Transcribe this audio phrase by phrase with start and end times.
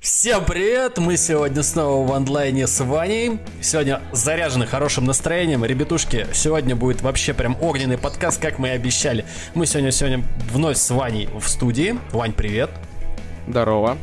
[0.00, 0.98] Всем привет!
[0.98, 3.40] Мы сегодня снова в онлайне с Ваней.
[3.60, 5.64] Сегодня заряжены хорошим настроением.
[5.64, 9.24] Ребятушки, сегодня будет вообще прям огненный подкаст, как мы и обещали.
[9.54, 11.98] Мы сегодня сегодня вновь с Ваней в студии.
[12.12, 12.70] Вань, привет.
[13.48, 13.98] Здорово.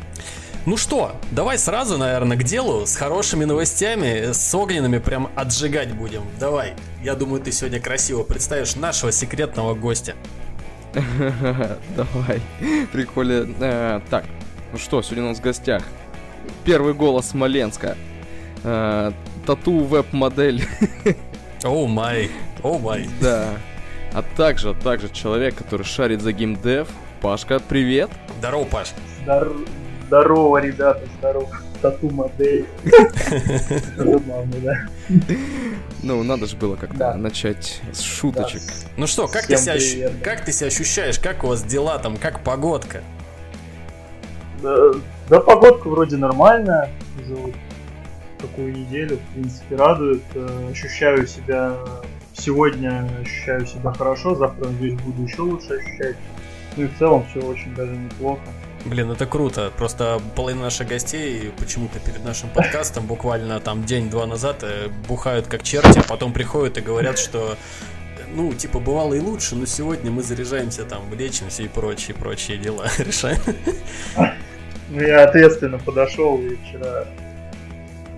[0.66, 6.24] Ну что, давай сразу, наверное, к делу, с хорошими новостями, с огненными прям отжигать будем.
[6.40, 10.16] Давай, я думаю, ты сегодня красиво представишь нашего секретного гостя.
[11.96, 12.42] Давай,
[12.92, 13.48] прикольно.
[13.60, 14.26] Э, так,
[14.72, 15.84] ну что, сегодня у нас в гостях
[16.64, 17.98] первый голос Смоленска.
[18.64, 19.12] Э,
[19.46, 20.64] тату веб-модель.
[21.64, 22.30] Оу май,
[22.62, 23.08] оу май.
[23.22, 23.48] Да.
[24.14, 26.90] А также, а также человек, который шарит за геймдев.
[27.22, 28.10] Пашка, привет.
[28.40, 28.90] Здорово, Паш.
[29.22, 29.56] Здор...
[30.08, 31.48] Здорово, ребята, здорово.
[31.84, 32.66] Тату модель.
[33.98, 34.76] Забавно, да.
[36.02, 37.14] Ну, надо же было как-то Да.
[37.16, 38.62] начать с шуточек.
[38.96, 41.20] Ну что, как ты, себя, как ты себя ощущаешь?
[41.20, 42.16] Как у вас дела там?
[42.16, 43.02] Как погодка?
[44.62, 44.76] Да,
[45.30, 46.90] да, погодка вроде нормальная
[47.28, 47.54] за вот
[48.40, 50.24] такую неделю, в принципе, радует.
[50.36, 51.76] Э, Ощущаю себя
[52.34, 56.16] сегодня ощущаю себя хорошо, завтра, надеюсь, буду еще лучше ощущать.
[56.78, 58.42] Ну и в целом все очень даже неплохо.
[58.86, 59.72] Блин, это круто.
[59.78, 65.64] Просто половина наших гостей почему-то перед нашим подкастом буквально там день-два назад э, бухают как
[65.64, 67.58] черти, а потом приходят и говорят, что
[68.36, 72.88] ну, типа, бывало и лучше, но сегодня мы заряжаемся там, лечимся и прочие, прочие дела
[72.98, 73.40] решаем.
[74.90, 77.06] Ну я ответственно подошел и вчера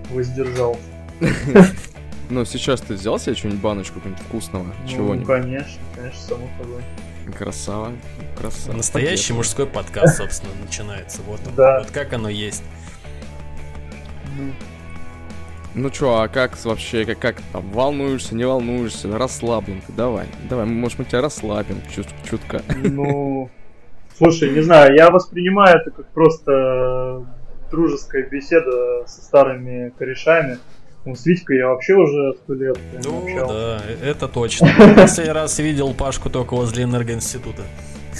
[0.09, 0.81] воздержался.
[2.29, 4.63] Ну, сейчас ты взял себе что-нибудь баночку какого-нибудь вкусного?
[4.63, 5.27] Ну, Чего-нибудь?
[5.27, 6.81] конечно, конечно, само собой.
[7.33, 7.91] Красава.
[8.37, 8.77] Красава.
[8.77, 9.37] Настоящий Поддерживаю.
[9.37, 11.21] мужской подкаст, собственно, начинается.
[11.23, 11.55] Вот, он.
[11.55, 11.79] Да.
[11.79, 12.63] вот как оно есть.
[14.37, 14.51] Ну,
[15.73, 20.65] Ну чё, а как вообще, как, как там, волнуешься, не волнуешься, расслаблен ты, давай, давай,
[20.65, 22.61] может мы тебя расслабим чуть, чутка.
[22.75, 23.49] Ну,
[24.17, 27.25] слушай, не знаю, я воспринимаю это как просто
[27.71, 30.59] дружеская беседа со старыми корешами.
[31.05, 33.53] Ну, с Витькой я вообще уже сто лет не Ну, общался.
[33.53, 34.67] да, э- это точно.
[34.95, 37.61] Последний раз видел Пашку только возле энергоинститута.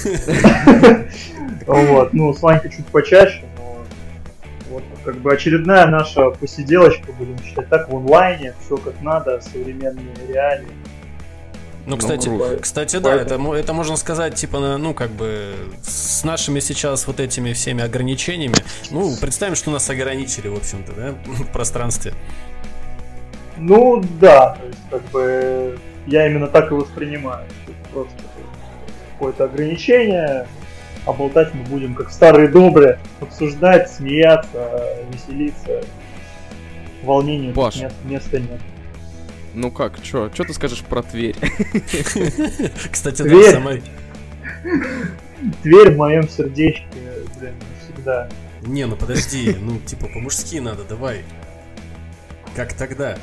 [1.68, 3.78] Вот, ну, с Ванькой чуть почаще, но
[4.70, 10.06] вот как бы очередная наша посиделочка, будем считать так, в онлайне, все как надо, современные
[10.28, 10.68] реалии.
[11.88, 12.58] Ну, Ну, кстати, круто.
[12.62, 17.08] кстати, да, Поэтому- это, это можно сказать, типа, на- ну, как бы, с нашими сейчас
[17.08, 18.56] вот этими всеми ограничениями,
[18.92, 22.14] ну, представим, что нас ограничили, в общем-то, да, в пространстве.
[23.58, 25.78] Ну, да, то есть, как бы,
[26.08, 27.46] я именно так и воспринимаю.
[27.94, 28.14] Просто
[29.14, 30.48] какое-то ограничение,
[31.06, 35.82] а болтать мы будем как старые добрые, обсуждать, смеяться, веселиться.
[37.04, 37.76] Волнению Паш.
[37.78, 38.60] мест- места нет.
[39.54, 41.36] Ну как, чё, чё ты скажешь про Тверь?
[42.92, 43.52] Кстати, да, Тверь.
[43.54, 43.82] самое...
[45.62, 46.84] Тверь в моем сердечке,
[47.40, 48.28] блин, всегда.
[48.64, 51.22] Не, ну подожди, ну, типа, по-мужски надо, давай.
[52.56, 53.18] Как тогда?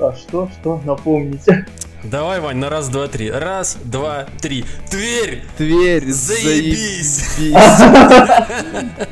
[0.00, 1.66] А что, что, напомните?
[2.02, 3.30] Давай, Вань, на раз, два, три.
[3.30, 4.64] Раз, два, три.
[4.90, 5.42] Тверь!
[5.58, 7.38] Тверь, Заебись!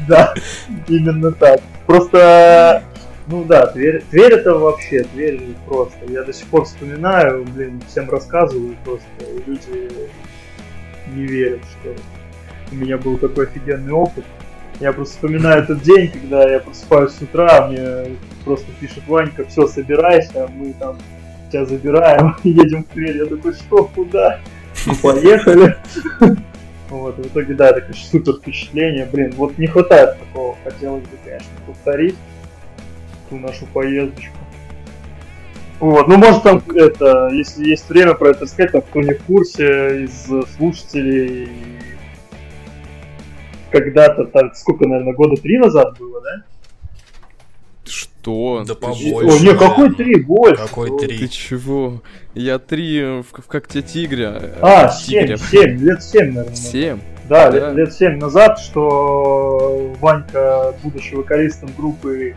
[0.08, 0.34] Да,
[0.88, 1.60] именно так.
[1.86, 2.82] Просто,
[3.26, 5.98] ну да, Тверь, Тверь это вообще, Тверь просто.
[6.08, 9.06] Я до сих пор вспоминаю, блин, всем рассказываю просто,
[9.46, 9.90] люди
[11.08, 11.94] не верят, что
[12.72, 14.24] у меня был такой офигенный опыт.
[14.80, 19.66] Я просто вспоминаю этот день, когда я просыпаюсь с утра, мне просто пишет Ванька, все,
[19.66, 20.98] собирайся, мы там
[21.50, 23.16] тебя забираем, едем в Тверь.
[23.18, 24.40] Я такой, что, куда?
[25.02, 25.76] Поехали.
[26.90, 29.06] Вот, в итоге, да, это, конечно, супер впечатление.
[29.12, 30.56] Блин, вот не хватает такого.
[30.64, 32.16] Хотелось бы, конечно, повторить
[33.28, 34.34] ту нашу поездочку.
[35.80, 39.22] Вот, ну, может, там, это, если есть время про это сказать, там, кто не в
[39.24, 41.50] курсе из слушателей,
[43.70, 46.42] когда-то, так, сколько, наверное, года три назад было, да?
[47.84, 48.64] Что?
[48.66, 49.14] Да Ты побольше.
[49.14, 50.62] О, не, какой три, больше.
[50.62, 51.18] Какой три?
[51.18, 52.02] Ты чего?
[52.34, 54.40] Я три в, в когте тигря.
[54.60, 55.36] А, э, семь, тигря.
[55.38, 56.54] семь, лет семь, наверное.
[56.54, 56.98] Семь?
[57.28, 57.70] Да, Да.
[57.72, 62.34] лет, лет 7 назад, что Ванька, будучи вокалистом группы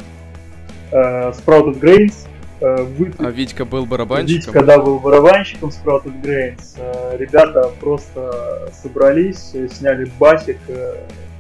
[0.91, 2.27] э, Sprouted Grains,
[2.61, 4.53] э, вы- А Витька был барабанщиком?
[4.53, 6.75] Витька, да, был барабанщиком Sprouted Grains.
[6.77, 10.57] Э, ребята просто собрались, э, сняли басик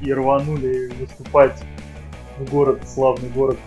[0.01, 1.57] и рванули выступать
[2.37, 3.57] в город, славный город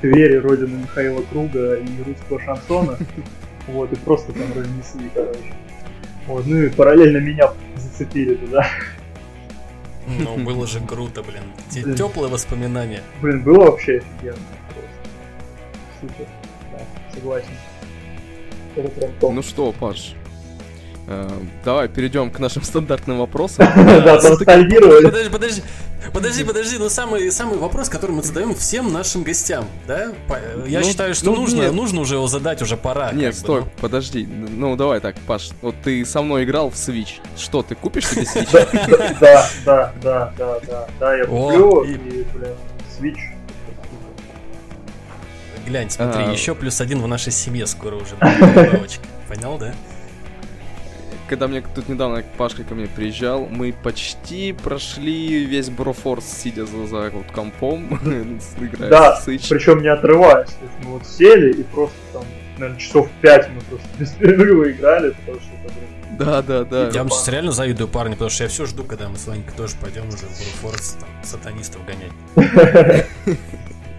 [0.00, 2.98] Твери, родина Михаила Круга и русского шансона.
[3.66, 5.38] Вот, и просто там разнесли, короче.
[6.26, 8.66] Вот, ну и параллельно меня зацепили туда.
[10.06, 11.44] Ну, было же круто, блин.
[11.72, 11.96] Блин.
[11.96, 13.00] Теплые воспоминания.
[13.22, 14.36] Блин, было вообще офигенно.
[14.68, 14.88] Просто.
[16.02, 16.26] Супер.
[17.14, 17.48] Согласен.
[18.76, 19.32] Это прям топ.
[19.32, 20.14] Ну что, Паш,
[21.06, 21.28] Э,
[21.66, 23.66] давай перейдем к нашим стандартным вопросам.
[23.76, 25.04] Да, поностальгировали.
[25.04, 25.62] Подожди, подожди,
[26.14, 30.12] подожди, подожди, ну самый, самый вопрос, который мы задаем всем нашим гостям, да?
[30.26, 33.12] По- Я Ну, считаю, что ну, нужно, нужно уже его задать, уже пора.
[33.12, 33.68] Нет, стой, ну.
[33.82, 34.26] подожди.
[34.26, 37.20] Ну, давай так, Паш, вот ты со мной играл в Switch.
[37.36, 39.16] Что, ты купишь себе Switch?
[39.20, 41.96] Да, да, да, да, да, да, я куплю, и- и,
[42.32, 42.54] блин,
[42.98, 43.20] Switch.
[45.66, 46.32] Глянь, смотри, А.
[46.32, 48.16] еще плюс один в нашей семье скоро уже.
[49.28, 49.74] Понял, да?
[51.26, 56.86] Когда мне тут недавно Пашка ко мне приезжал, мы почти прошли весь Брофорс, сидя за,
[56.86, 57.98] за вот компом,
[58.60, 60.50] играя Да, причем не отрываясь.
[60.50, 62.24] То есть мы вот сели и просто там,
[62.58, 65.74] наверное, часов пять мы просто без перерыва играли, потому что это,
[66.18, 66.90] Да, да, да.
[66.92, 69.54] Я вам сейчас реально завидую, парни, потому что я все жду, когда мы с Ванькой
[69.56, 73.06] тоже пойдем уже в Бруфорс там, сатанистов гонять.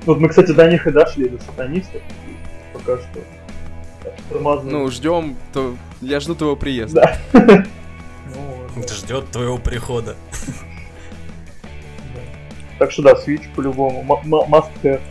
[0.05, 1.95] Вот мы, кстати, до них и дошли, до сатанистов.
[1.95, 3.19] и Пока что.
[4.03, 4.73] так, тормознули.
[4.73, 7.19] Ну, ждем, то я жду твоего приезда.
[7.33, 7.63] Да.
[8.75, 10.15] Ну, Ждет твоего прихода.
[12.13, 12.21] да.
[12.79, 14.03] Так что да, Switch по-любому.
[14.25, 15.01] Must have.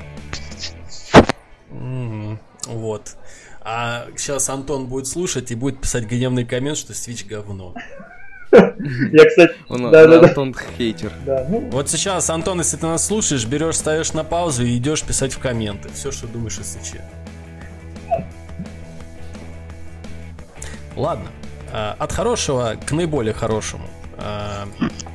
[2.67, 3.17] Вот.
[3.63, 7.75] А сейчас Антон будет слушать и будет писать гневный коммент, что Switch говно.
[9.13, 10.29] Я, кстати, Он, Да, да, да.
[10.29, 11.13] Антон хейтер.
[11.27, 15.03] да, ну, Вот сейчас, Антон, если ты нас слушаешь, берешь, ставишь на паузу и идешь
[15.03, 15.89] писать в комменты.
[15.95, 17.01] Все, что думаешь о Switch.
[20.97, 21.27] Ладно.
[21.73, 23.85] А, От хорошего к наиболее хорошему.
[24.17, 24.69] А,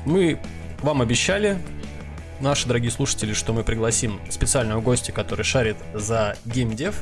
[0.06, 0.40] Мы
[0.82, 1.58] вам обещали,
[2.42, 7.02] наши дорогие слушатели, что мы пригласим специального гостя, который шарит за геймдев.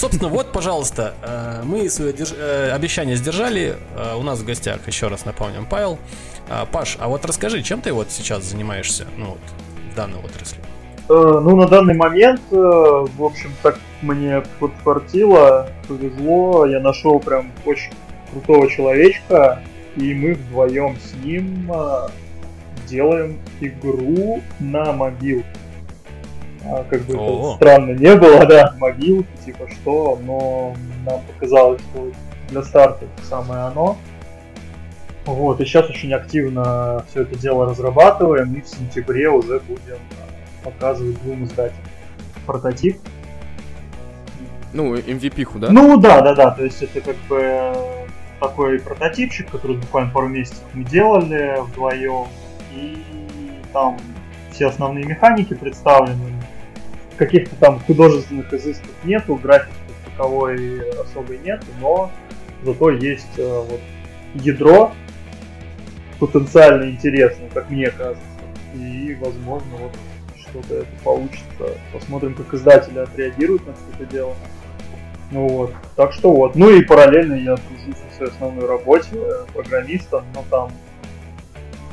[0.00, 3.76] Собственно, вот, пожалуйста, э, мы свое э, обещание сдержали.
[3.94, 5.98] Э, У нас в гостях, еще раз напомним, Павел.
[6.72, 9.38] Паш, а вот расскажи, чем ты вот сейчас занимаешься, ну вот,
[9.92, 10.58] в данной отрасли?
[11.10, 17.92] Ну, на данный момент, в общем, так мне подфартило, повезло, я нашел прям очень
[18.32, 19.62] крутого человечка,
[19.96, 21.70] и мы вдвоем с ним
[22.88, 25.59] делаем игру на мобилке.
[26.64, 30.74] А, как бы это странно не было, да, мобилки, типа что, но
[31.06, 32.10] нам показалось, что
[32.50, 33.96] для старта это самое оно.
[35.24, 40.64] Вот, и сейчас очень активно все это дело разрабатываем, и в сентябре уже будем э,
[40.64, 41.84] показывать двум издателям
[42.46, 42.98] прототип.
[44.72, 45.70] Ну, MVP-ху, да?
[45.70, 47.72] Ну да, да, да, то есть это как бы
[48.40, 52.26] такой прототипчик, который буквально пару месяцев мы делали вдвоем,
[52.72, 53.02] и
[53.72, 53.98] там
[54.50, 56.39] все основные механики представлены,
[57.20, 59.74] каких-то там художественных изысков нету, графики
[60.06, 62.10] таковой особой нет, но
[62.62, 63.80] зато есть э, вот
[64.36, 64.92] ядро
[66.18, 68.24] потенциально интересное, как мне кажется,
[68.74, 69.92] и возможно вот
[70.38, 71.78] что-то это получится.
[71.92, 74.34] Посмотрим, как издатели отреагируют на все это дело.
[75.30, 76.56] Ну вот, так что вот.
[76.56, 80.72] Ну и параллельно я тружусь на своей основной работе э, программистом, но там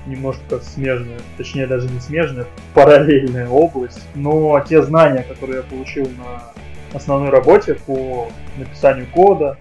[0.07, 4.05] немножко смежная, точнее даже не смежная, параллельная область.
[4.15, 6.53] Но те знания, которые я получил на
[6.93, 9.57] основной работе по написанию кода,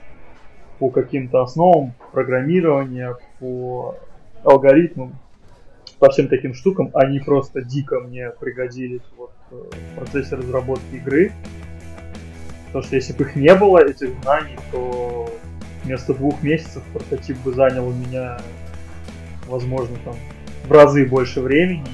[0.79, 3.97] по каким-то основам программирования, по
[4.45, 5.19] алгоритмам,
[5.99, 11.33] по всем таким штукам, они просто дико мне пригодились вот, э, в процессе разработки игры.
[12.67, 15.31] Потому что если бы их не было, этих знаний, то
[15.85, 18.39] вместо двух месяцев прототип бы занял у меня,
[19.47, 20.15] возможно, там
[20.67, 21.85] в разы больше времени.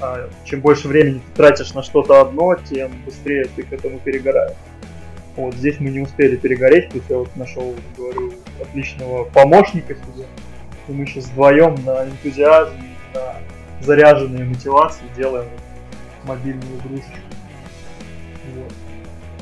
[0.00, 4.56] А чем больше времени ты тратишь на что-то одно, тем быстрее ты к этому перегораешь.
[5.36, 10.26] Вот здесь мы не успели перегореть, то есть я вот нашел, говорю, отличного помощника себе.
[10.88, 13.36] И мы сейчас вдвоем на энтузиазме, на
[13.80, 15.48] заряженной мотивации делаем
[16.24, 17.27] мобильную игрушечку.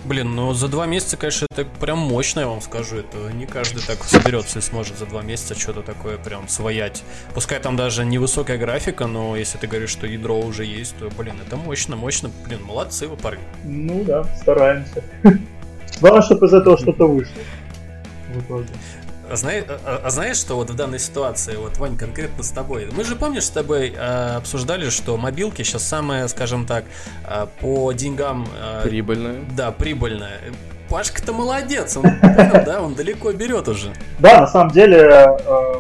[0.07, 2.99] Блин, ну за два месяца, конечно, это прям мощно, я вам скажу.
[2.99, 7.03] Это не каждый так соберется и сможет за два месяца что-то такое прям своять.
[7.35, 11.35] Пускай там даже невысокая графика, но если ты говоришь, что ядро уже есть, то, блин,
[11.45, 12.31] это мощно, мощно.
[12.47, 13.43] Блин, молодцы вы, парни.
[13.65, 15.03] Ну да, стараемся.
[16.01, 17.43] Главное, чтобы из этого что-то вышло.
[19.31, 19.65] В итоге.
[19.69, 23.05] А, а- а знаешь, что вот в данной ситуации, вот, Вань, конкретно с тобой, мы
[23.05, 26.85] же, помнишь, с тобой э, обсуждали, что мобилки сейчас самое, скажем так,
[27.29, 28.47] э, по деньгам...
[28.61, 29.41] э, Прибыльная.
[29.57, 30.41] Да, прибыльная.
[30.89, 33.93] Пашка-то молодец, он, понял, да, он далеко берет уже.
[34.19, 35.75] Да, на самом деле, э,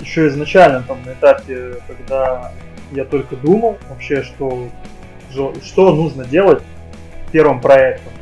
[0.00, 2.52] еще изначально там на этапе, когда
[2.92, 4.68] я только думал вообще, что,
[5.62, 6.62] что нужно делать
[7.32, 8.17] первым проектом, а,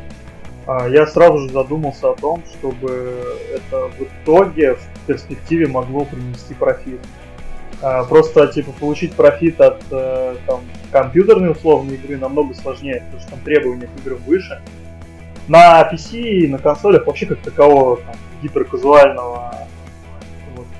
[0.88, 3.22] я сразу же задумался о том, чтобы
[3.54, 7.00] это в итоге в перспективе могло принести профит.
[7.82, 13.30] А, Просто типа получить профит от э, там, компьютерной условной игры намного сложнее, потому что
[13.30, 14.60] там требования к играм выше.
[15.46, 19.54] На PC и на консолях вообще как такового там, гиперказуального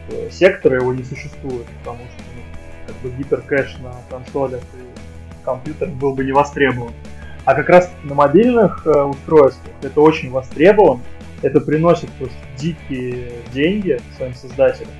[0.08, 2.42] э, сектора его не существует, потому что ну,
[2.86, 6.92] как бы гиперкэш на консолях и компьютерах был бы не востребован.
[7.46, 11.00] А как раз на мобильных э, устройствах это очень востребован,
[11.42, 14.90] это приносит просто дикие деньги своим создателям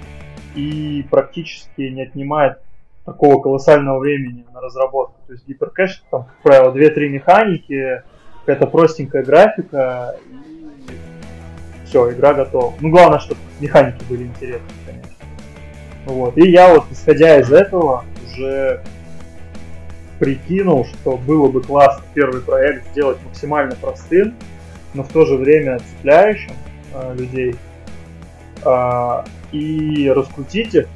[0.55, 2.59] и практически не отнимает
[3.05, 5.17] такого колоссального времени на разработку.
[5.27, 8.03] То есть гиперкэш, там, как правило, 2-3 механики,
[8.45, 12.75] какая-то простенькая графика, и все, игра готова.
[12.81, 15.11] Ну, главное, чтобы механики были интересны, конечно.
[16.05, 16.39] Вот.
[16.39, 18.85] И я вот, исходя из этого, уже
[20.19, 24.35] прикинул, что было бы классно первый проект сделать максимально простым,
[24.95, 26.53] но в то же время цепляющим
[26.95, 27.57] э, людей,
[28.65, 30.89] э, и раскрутить их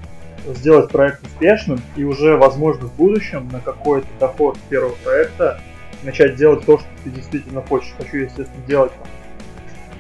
[0.47, 5.61] сделать проект успешным и уже, возможно, в будущем на какой-то доход первого проекта
[6.03, 7.93] начать делать то, что ты действительно хочешь.
[7.99, 9.07] Хочу, естественно, делать там,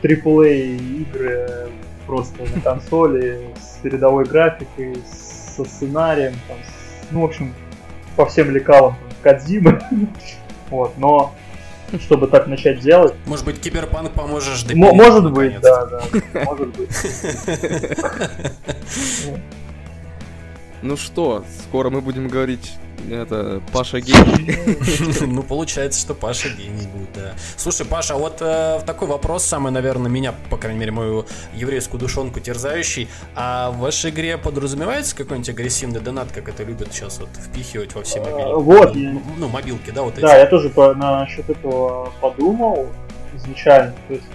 [0.02, 1.68] AAA игры
[2.06, 7.54] просто на консоли с передовой графикой, со сценарием, там, с, ну, в общем,
[8.16, 9.80] по всем лекалам Кадзимы.
[10.70, 11.34] вот, но
[11.98, 13.14] чтобы так начать делать.
[13.26, 14.92] Может быть, киберпанк поможешь допилить?
[14.94, 16.02] Может быть, да, да.
[16.44, 16.90] Может быть.
[20.82, 22.72] Ну что, скоро мы будем говорить
[23.10, 24.56] это Паша гений.
[25.26, 27.34] Ну, получается, что Паша гений будет, да.
[27.56, 32.00] Слушай, Паша, а вот э, такой вопрос, самый, наверное, меня, по крайней мере, мою еврейскую
[32.00, 33.08] душонку терзающий.
[33.34, 38.02] А в вашей игре подразумевается какой-нибудь агрессивный донат, как это любят сейчас вот впихивать во
[38.02, 38.62] все мобильники?
[38.62, 38.94] Вот.
[38.94, 40.22] Ну, ну, мобилки, да, вот эти.
[40.22, 42.88] Да, я тоже насчет этого подумал
[43.34, 43.94] изначально.
[44.08, 44.26] То есть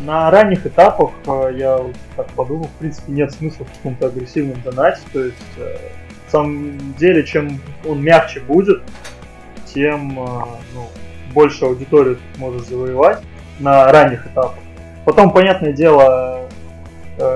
[0.00, 1.80] на ранних этапах э, я
[2.16, 5.00] так подумал, в принципе, нет смысла в каком-то агрессивном донате.
[5.12, 5.76] То есть, э,
[6.28, 8.82] в самом деле, чем он мягче будет,
[9.66, 10.26] тем э,
[10.74, 10.88] ну,
[11.32, 13.22] больше аудиторию ты можешь завоевать
[13.58, 14.62] на ранних этапах.
[15.04, 16.48] Потом, понятное дело,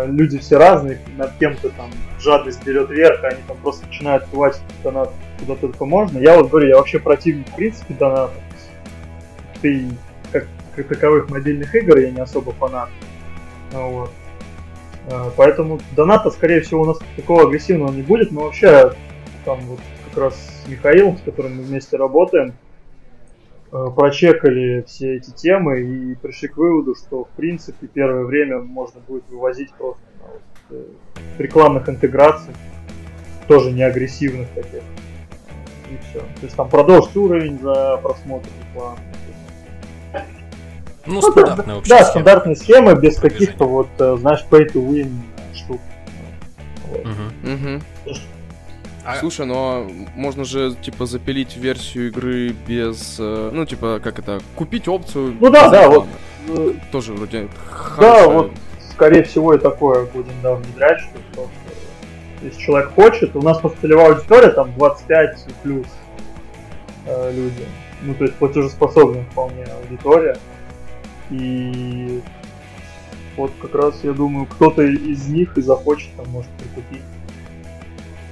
[0.06, 4.62] люди все разные, над кем-то там жадность берет вверх, а они там просто начинают платить
[4.82, 6.18] донат куда только можно.
[6.18, 8.34] Я вот говорю, я вообще противник в принципе доната.
[9.60, 9.86] Ты
[10.30, 10.46] как
[10.88, 12.88] таковых мобильных игр я не особо фанат.
[13.72, 14.10] Вот.
[15.10, 18.92] А, поэтому доната, скорее всего, у нас такого агрессивного не будет, но вообще
[19.44, 22.54] там вот как раз с Михаилом, с которым мы вместе работаем,
[23.72, 29.00] а, прочекали все эти темы и пришли к выводу, что в принципе первое время можно
[29.00, 30.84] будет вывозить просто на вот, э,
[31.38, 32.54] рекламных интеграций,
[33.48, 34.82] тоже не агрессивных таких.
[35.90, 36.20] И все.
[36.20, 38.98] То есть там продолжить уровень за просмотр рекламы.
[41.06, 42.10] Ну, ну стандартная общая Да, схема.
[42.10, 45.10] стандартная схема, без каких-то вот, э, знаешь, pay to win
[45.54, 45.80] штук.
[46.90, 47.52] Угу.
[47.52, 48.16] Угу.
[49.04, 49.16] А...
[49.16, 53.16] Слушай, но можно же, типа, запилить версию игры без...
[53.18, 55.36] Э, ну, типа, как это, купить опцию...
[55.40, 56.06] Ну да, да, вот...
[56.90, 57.48] Тоже вроде
[57.98, 58.50] Да, вот,
[58.90, 61.54] скорее всего, и такое будем, да, внедрять, что просто,
[62.42, 65.86] если человек хочет, у нас просто целевая аудитория, там, 25 плюс
[67.06, 67.64] э, люди.
[68.02, 70.36] Ну, то есть платежеспособная вполне аудитория.
[71.32, 72.20] И
[73.36, 77.02] вот как раз я думаю, кто-то из них и захочет там, может, прикупить.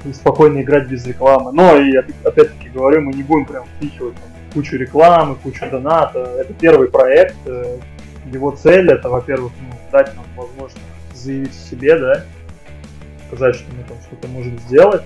[0.04, 1.52] И спокойно играть без рекламы.
[1.52, 6.18] Но и опять-таки говорю, мы не будем прям впихивать там, кучу рекламы, кучу доната.
[6.38, 7.36] Это первый проект.
[7.46, 7.78] Э,
[8.32, 10.78] его цель это, во-первых, ну, дать нам возможность
[11.14, 12.24] заявить о себе, да,
[13.26, 15.02] сказать, что мы там что-то можем сделать.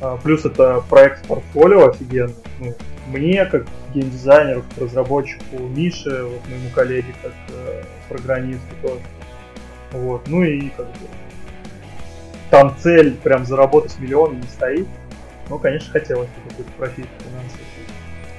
[0.00, 2.34] А, плюс это проект портфолио офигенный.
[2.60, 2.74] Ну,
[3.06, 9.00] мне, как геймдизайнеру, как разработчику, Мише, вот моему коллеге, как э, программисту тоже.
[9.92, 10.26] Вот.
[10.28, 11.08] Ну и как бы
[12.50, 14.86] там цель прям заработать миллион не стоит.
[15.48, 17.73] Но, конечно, хотелось бы какой-то профит финансовый.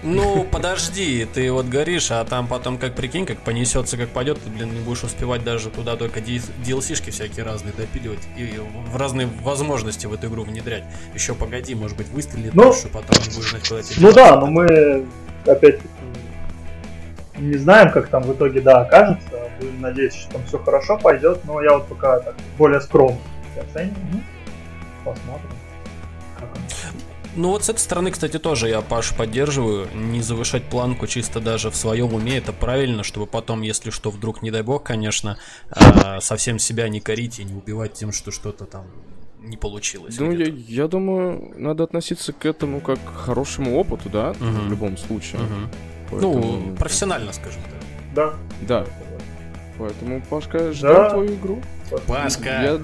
[0.05, 4.51] Ну, подожди, ты вот говоришь, а там потом, как прикинь, как понесется, как пойдет, ты,
[4.51, 8.59] блин, не будешь успевать даже туда только DLC-шки всякие разные допиливать и
[8.91, 10.83] в разные возможности в эту игру внедрять.
[11.15, 14.39] Еще погоди, может быть, выстрелит ну, дальше, потом не будешь знать, куда тебе Ну да,
[14.39, 15.05] но мы,
[15.43, 15.89] опять-таки,
[17.37, 19.49] не знаем, как там в итоге, да, окажется.
[19.59, 23.17] Будем надеяться, что там все хорошо пойдет, но я вот пока так более скромно
[23.57, 24.21] оцениваю.
[25.03, 25.54] Посмотрим.
[27.35, 29.87] Ну вот с этой стороны, кстати, тоже я Паш поддерживаю.
[29.93, 34.41] Не завышать планку чисто даже в своем уме, это правильно, чтобы потом, если что, вдруг,
[34.41, 35.37] не дай бог, конечно,
[35.69, 38.85] э, совсем себя не корить и не убивать тем, что что-то там
[39.39, 40.17] не получилось.
[40.19, 44.45] Ну, я, я думаю, надо относиться к этому как к хорошему опыту, да, угу.
[44.45, 45.41] в любом случае.
[45.41, 45.71] Угу.
[46.11, 46.33] Поэтому...
[46.33, 48.15] Ну, профессионально, скажем так.
[48.15, 48.33] Да.
[48.61, 48.85] Да.
[49.77, 51.09] Поэтому, Пашка, ждем да.
[51.09, 51.61] твою игру.
[52.07, 52.61] Пашка!
[52.63, 52.81] Я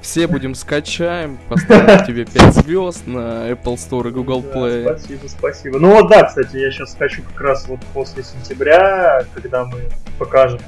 [0.00, 4.84] все будем скачаем, поставим тебе 5 звезд на Apple Store и Google Play.
[4.84, 5.78] Да, спасибо, спасибо.
[5.78, 9.82] Ну вот да, кстати, я сейчас скачу как раз вот после сентября, когда мы
[10.18, 10.60] покажем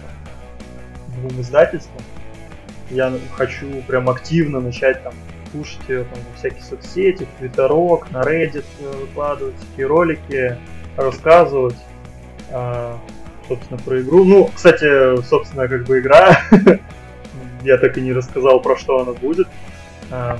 [1.18, 2.02] двум издательствам.
[2.90, 5.14] я хочу прям активно начать там
[5.52, 10.56] кушать ее там, во всякие соцсети, в Твиттерок, на Reddit э, выкладывать такие ролики,
[10.96, 11.76] рассказывать,
[12.50, 12.94] э,
[13.48, 14.24] собственно, про игру.
[14.24, 16.40] Ну, кстати, собственно, как бы игра,
[17.62, 19.48] я так и не рассказал, про что она будет.
[20.10, 20.36] Э,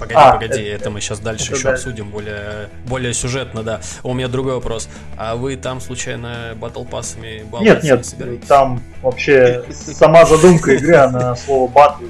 [0.00, 1.72] Погоди, а, погоди, это, это мы сейчас дальше это еще да.
[1.74, 3.82] обсудим более, более сюжетно, да.
[4.02, 4.88] У меня другой вопрос.
[5.18, 8.46] А вы там случайно батл пассами Нет, нет, собираетесь?
[8.46, 12.04] там вообще сама задумка игры, она слово батл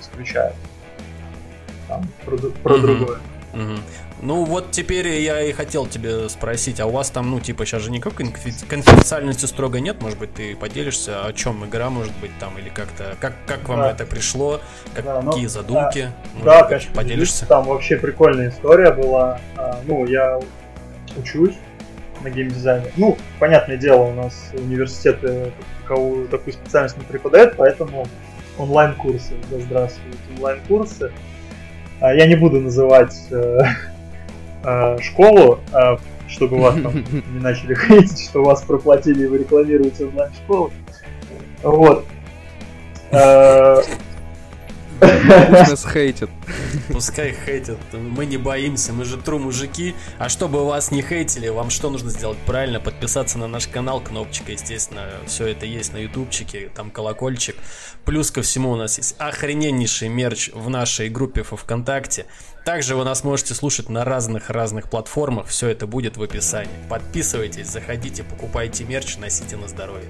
[0.00, 0.54] исключает.
[1.88, 3.18] Там про, про другое.
[3.52, 7.82] Ну вот теперь я и хотел тебе спросить, а у вас там, ну, типа, сейчас
[7.82, 8.26] же никакой
[8.68, 13.16] конфиденциальности строго нет, может быть, ты поделишься, о чем игра может быть там, или как-то,
[13.20, 13.90] как, как вам да.
[13.90, 14.60] это пришло,
[14.94, 16.08] да, какие ну, задумки,
[16.44, 17.46] да, да конечно, поделишься?
[17.46, 20.40] Там вообще прикольная история была, а, ну, я
[21.16, 21.56] учусь
[22.22, 28.06] на геймдизайне, ну, понятное дело, у нас университеты такую, такую специальность не преподают, поэтому
[28.56, 31.10] онлайн-курсы, да здравствуйте, онлайн-курсы,
[32.10, 33.60] я не буду называть э,
[34.64, 35.96] э, школу, э,
[36.28, 36.92] чтобы вас там
[37.32, 40.72] не начали хейтить, что вас проплатили и вы рекламируете онлайн-школу.
[41.62, 42.06] Вот.
[45.02, 46.30] Пусть нас хейтят.
[46.88, 47.78] Пускай хейтят.
[47.92, 49.94] Мы не боимся, мы же тру мужики.
[50.18, 52.38] А чтобы вас не хейтили, вам что нужно сделать?
[52.46, 57.56] Правильно, подписаться на наш канал, кнопочка, естественно, все это есть на ютубчике, там колокольчик.
[58.04, 62.26] Плюс ко всему у нас есть охрененнейший мерч в нашей группе во ВКонтакте.
[62.64, 66.70] Также вы нас можете слушать на разных-разных платформах, все это будет в описании.
[66.88, 70.08] Подписывайтесь, заходите, покупайте мерч, носите на здоровье.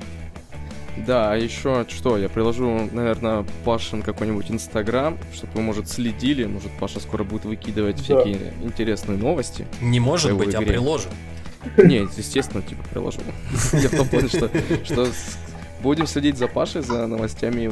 [0.96, 6.70] Да, а еще что, я приложу, наверное, Пашин какой-нибудь Инстаграм, чтобы вы, может, следили, может,
[6.78, 8.02] Паша скоро будет выкидывать да.
[8.02, 9.66] всякие интересные новости.
[9.80, 10.66] Не может быть, а игре.
[10.66, 11.10] а приложим.
[11.78, 13.20] Нет, естественно, типа приложу.
[13.72, 14.50] Я в том плане, что,
[14.84, 15.06] что
[15.82, 17.70] будем следить за Пашей, за новостями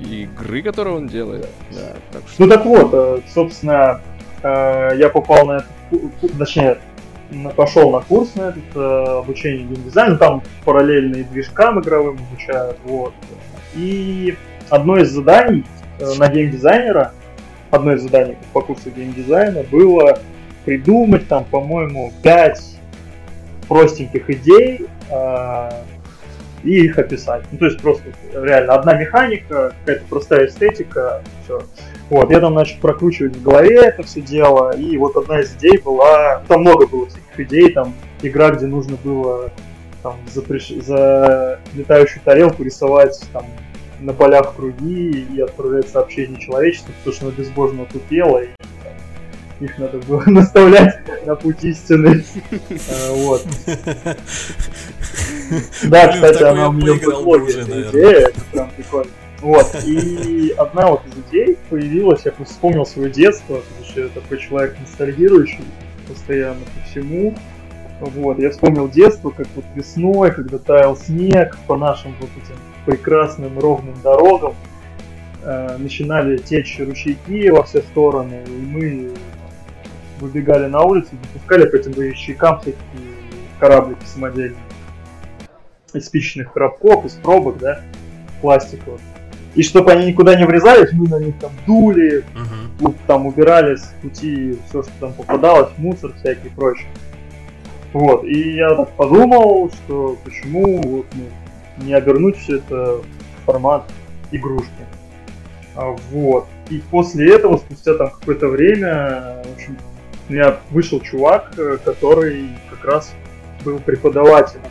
[0.00, 1.48] игры, которую он делает.
[1.72, 2.42] Да, так что...
[2.42, 4.00] Ну так вот, э, собственно,
[4.42, 5.64] э, я попал на
[6.38, 6.78] точнее,
[7.56, 13.14] пошел на курс на этот э, обучение геймдизайну, там параллельные движкам игровым обучают, вот.
[13.74, 14.36] И
[14.68, 15.64] одно из заданий
[15.98, 17.12] э, на геймдизайнера,
[17.70, 20.18] одно из заданий по курсу геймдизайна было
[20.64, 22.62] придумать там, по-моему, пять
[23.68, 25.70] простеньких идей э,
[26.62, 27.44] и их описать.
[27.50, 31.62] Ну, то есть просто реально одна механика, какая-то простая эстетика, все.
[32.12, 35.78] Вот, я там начал прокручивать в голове это все дело, и вот одна из идей
[35.78, 39.50] была, там много было всяких идей, там игра, где нужно было
[40.02, 40.68] там, за, приш...
[40.68, 43.46] за летающую тарелку рисовать там,
[43.98, 48.48] на полях круги и отправлять сообщение человечеству, потому что она безбожно тупела, и
[48.84, 48.92] там,
[49.60, 52.22] их надо было наставлять на путь истины.
[52.90, 53.42] А, вот.
[55.84, 59.10] Да, кстати, она у меня в идея, это прям прикольно.
[59.42, 64.38] Вот, и одна вот из идей появилась, я вспомнил свое детство, потому что я такой
[64.38, 65.64] человек ностальгирующий
[66.06, 67.34] постоянно по всему.
[68.00, 72.54] Вот, я вспомнил детство, как вот весной, когда таял снег по нашим вот этим
[72.86, 74.54] прекрасным ровным дорогам,
[75.42, 79.10] э, начинали течь ручейки во все стороны, и мы
[80.20, 82.76] выбегали на улицу, запускали по этим ручейкам всякие
[83.58, 84.62] кораблики самодельные
[85.94, 87.80] из спичечных коробков, из пробок, да,
[88.40, 89.00] пластиковых.
[89.54, 92.24] И чтобы они никуда не врезались, мы на них там дули,
[92.80, 92.94] uh-huh.
[93.06, 96.88] там убирали с пути все, что там попадалось, мусор всякий и прочее.
[97.92, 103.84] Вот, и я так подумал, что почему вот, ну, не обернуть все это в формат
[104.30, 104.70] игрушки.
[105.74, 106.46] А, вот.
[106.70, 109.76] И после этого, спустя там какое-то время, в общем,
[110.28, 113.12] у меня вышел чувак, э, который как раз
[113.64, 114.62] был преподавателем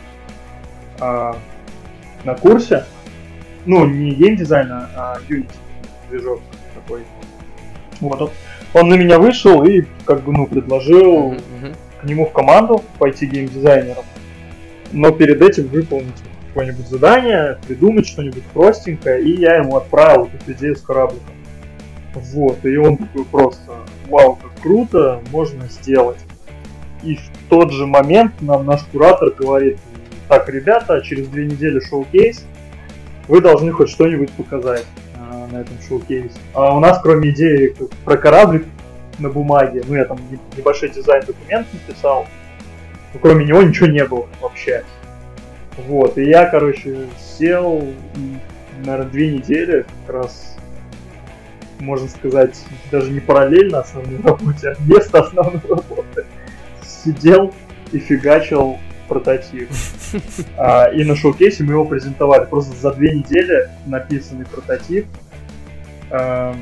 [0.98, 1.36] а,
[2.24, 2.84] на курсе
[3.66, 5.46] ну, не геймдизайна, а Unity
[6.10, 6.40] движок
[6.74, 7.02] такой.
[8.00, 8.30] Вот он,
[8.74, 13.26] он на меня вышел и как бы ну предложил uh-huh, к нему в команду пойти
[13.26, 14.04] геймдизайнером,
[14.92, 16.16] но перед этим выполнить
[16.48, 21.34] какое-нибудь задание, придумать что-нибудь простенькое, и я ему отправил эту идею с корабликом.
[22.14, 23.72] Вот, и он такой просто,
[24.08, 26.18] вау, как круто, можно сделать.
[27.02, 29.78] И в тот же момент нам наш куратор говорит,
[30.28, 32.44] так, ребята, через две недели шоу-кейс,
[33.28, 36.38] вы должны хоть что-нибудь показать а, на этом шоу-кейсе.
[36.54, 38.66] А у нас, кроме идеи про кораблик
[39.18, 40.18] на бумаге, ну я там
[40.56, 42.26] небольшой дизайн-документ написал,
[43.14, 44.84] но кроме него ничего не было вообще.
[45.76, 47.86] Вот, и я, короче, сел,
[48.84, 50.56] наверное, две недели как раз,
[51.78, 56.26] можно сказать, даже не параллельно основной работе, а вместо основной работы,
[56.84, 57.54] сидел
[57.92, 58.78] и фигачил
[59.12, 59.68] прототип.
[60.56, 62.46] А, и на шоу-кейсе мы его презентовали.
[62.46, 65.06] Просто за две недели написанный прототип.
[66.10, 66.54] А,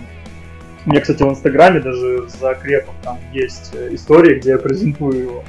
[0.86, 5.20] у меня, кстати, в Инстаграме даже за крепом там есть э, история, где я презентую
[5.20, 5.44] его.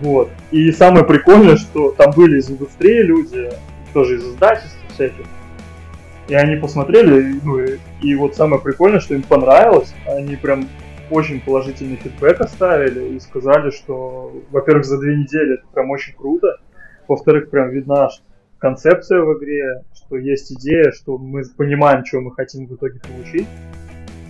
[0.00, 0.30] Вот.
[0.50, 3.50] И самое прикольное, что там были из индустрии люди,
[3.92, 5.24] тоже из издательств всяких.
[6.26, 10.68] И они посмотрели, ну, и, и вот самое прикольное, что им понравилось, они прям
[11.14, 16.58] очень положительный фидбэк оставили и сказали, что, во-первых, за две недели это прям очень круто,
[17.06, 18.08] во-вторых, прям видна
[18.58, 23.46] концепция в игре, что есть идея, что мы понимаем, что мы хотим в итоге получить.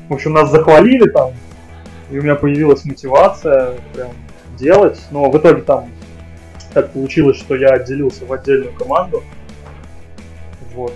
[0.09, 1.33] В общем, нас захвалили там,
[2.11, 4.11] и у меня появилась мотивация прям
[4.59, 5.89] делать, но в итоге там
[6.75, 9.23] так получилось, что я отделился в отдельную команду.
[10.75, 10.93] Вот.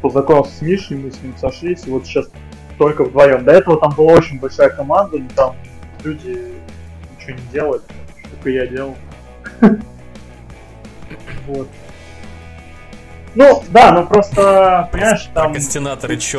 [0.00, 2.28] Познакомился с Мишей, мы с ним сошлись, и вот сейчас
[2.82, 3.44] только вдвоем.
[3.44, 5.56] До этого там была очень большая команда, но там
[6.02, 6.36] люди
[7.16, 7.82] ничего не делали,
[8.30, 8.96] только я делал.
[11.46, 11.66] Вот.
[13.34, 15.52] Ну, да, ну просто, понимаешь, там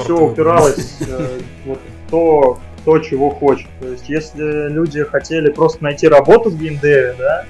[0.06, 1.79] все упиралось э, вот,
[2.10, 3.67] то, то, чего хочет.
[3.82, 7.45] То есть, если люди хотели просто найти работу в геймдеве, да,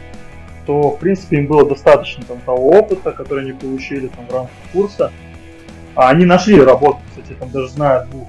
[0.66, 4.56] то, в принципе, им было достаточно там того опыта, который они получили там в рамках
[4.74, 5.12] курса.
[5.96, 8.28] А они нашли работу, кстати, там даже знаю двух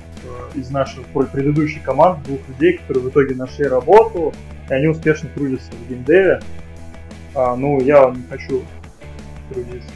[0.55, 4.33] из наших предыдущих команд, двух людей, которые в итоге нашли работу,
[4.69, 6.41] и они успешно трудятся в геймдеве.
[7.35, 8.63] А, ну, я не хочу
[9.53, 9.91] трудиться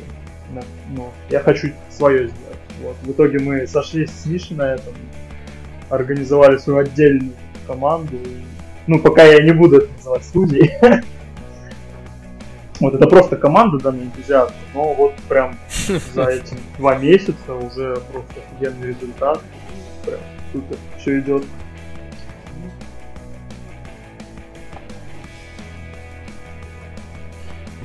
[0.94, 2.58] ну, я хочу свое сделать.
[2.82, 2.96] Вот.
[3.02, 4.94] В итоге мы сошлись с Мишей на этом,
[5.90, 7.32] организовали свою отдельную
[7.66, 8.16] команду.
[8.86, 10.72] Ну, пока я не буду это называть студией.
[12.80, 15.58] Вот это просто команда данный энтузиаст, но вот прям
[16.14, 19.40] за эти два месяца уже просто офигенный результат.
[20.06, 20.20] Прям
[20.52, 21.44] супер, все идет.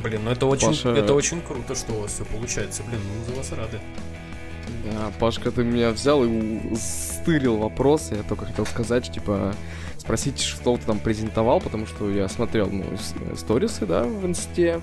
[0.03, 0.89] Блин, ну это очень, Паша...
[0.89, 2.83] это очень круто, что у вас все получается.
[2.83, 3.79] Блин, мы за вас рады.
[4.83, 8.11] Да, Пашка, ты меня взял и стырил вопрос.
[8.11, 9.53] Я только хотел сказать, типа,
[9.97, 12.83] спросить, что ты там презентовал, потому что я смотрел, ну,
[13.37, 14.81] сторисы, да, в инсте.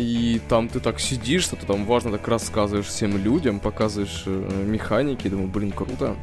[0.00, 4.64] И там ты так сидишь, что ты там важно так рассказываешь всем людям, показываешь э,
[4.66, 6.16] механики, думаю, блин, круто.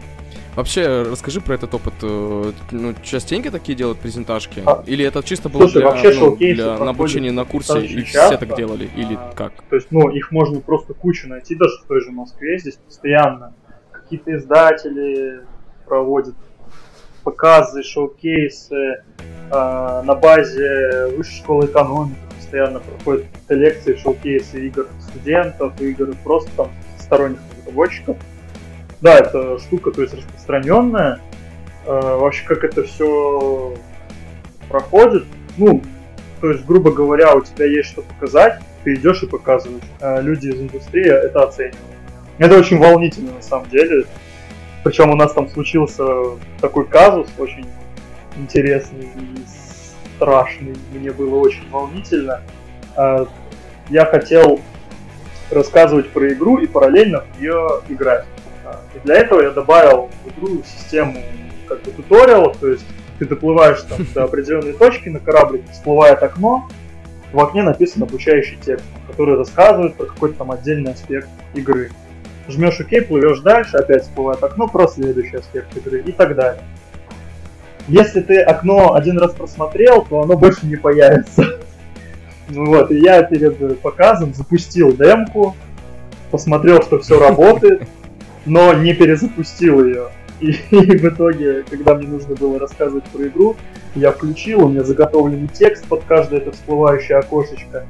[0.56, 1.94] Вообще, расскажи про этот опыт.
[2.02, 4.64] Э, ну, частенько такие делают презентажки?
[4.66, 8.04] А, Или это чисто было слушай, для, вообще ну, для на обучения на курсе, и
[8.04, 8.90] часто, все так делали?
[8.96, 9.54] Или а, как?
[9.70, 13.54] То есть, ну, их можно просто кучу найти, даже в той же Москве, здесь постоянно.
[13.92, 15.42] Какие-то издатели
[15.86, 16.36] проводят
[17.24, 19.04] показы, шоу-кейсы,
[19.52, 26.72] э, на базе высшей школы экономики постоянно проходят лекции, шоу-кейсы игр студентов, игр просто там
[27.00, 28.18] сторонних разработчиков
[29.02, 31.20] да, это штука, то есть распространенная.
[31.86, 33.76] Э, вообще, как это все
[34.70, 35.26] проходит,
[35.58, 35.82] ну,
[36.42, 39.84] то есть, грубо говоря, у тебя есть что показать, ты идешь и показываешь.
[40.00, 41.78] Э, люди из индустрии это оценивают.
[42.40, 44.06] Это очень волнительно на самом деле.
[44.84, 46.06] Причем у нас там случился
[46.62, 47.66] такой казус очень
[48.38, 49.48] интересный и
[50.18, 50.76] страшный.
[50.92, 52.42] Мне было очень волнительно.
[52.98, 53.26] Э,
[53.90, 54.60] я хотел
[55.50, 58.26] рассказывать про игру и параллельно в нее играть.
[58.96, 61.22] И для этого я добавил в игру систему
[61.68, 62.86] как бы туториалов, то есть
[63.20, 66.68] ты доплываешь там до определенной точки на кораблике, всплывает окно,
[67.32, 71.92] в окне написан обучающий текст, который рассказывает про какой-то там отдельный аспект игры.
[72.48, 76.62] Жмешь ОК, плывешь дальше, опять всплывает окно про следующий аспект игры и так далее.
[77.88, 81.60] Если ты окно один раз просмотрел, то оно больше не появится.
[82.50, 85.56] Ну вот, и я перед показом запустил демку,
[86.32, 87.84] посмотрел, что все работает,
[88.46, 90.08] но не перезапустил ее.
[90.40, 93.56] И, и в итоге, когда мне нужно было рассказывать про игру,
[93.96, 97.86] я включил, у меня заготовленный текст под каждое это всплывающее окошечко.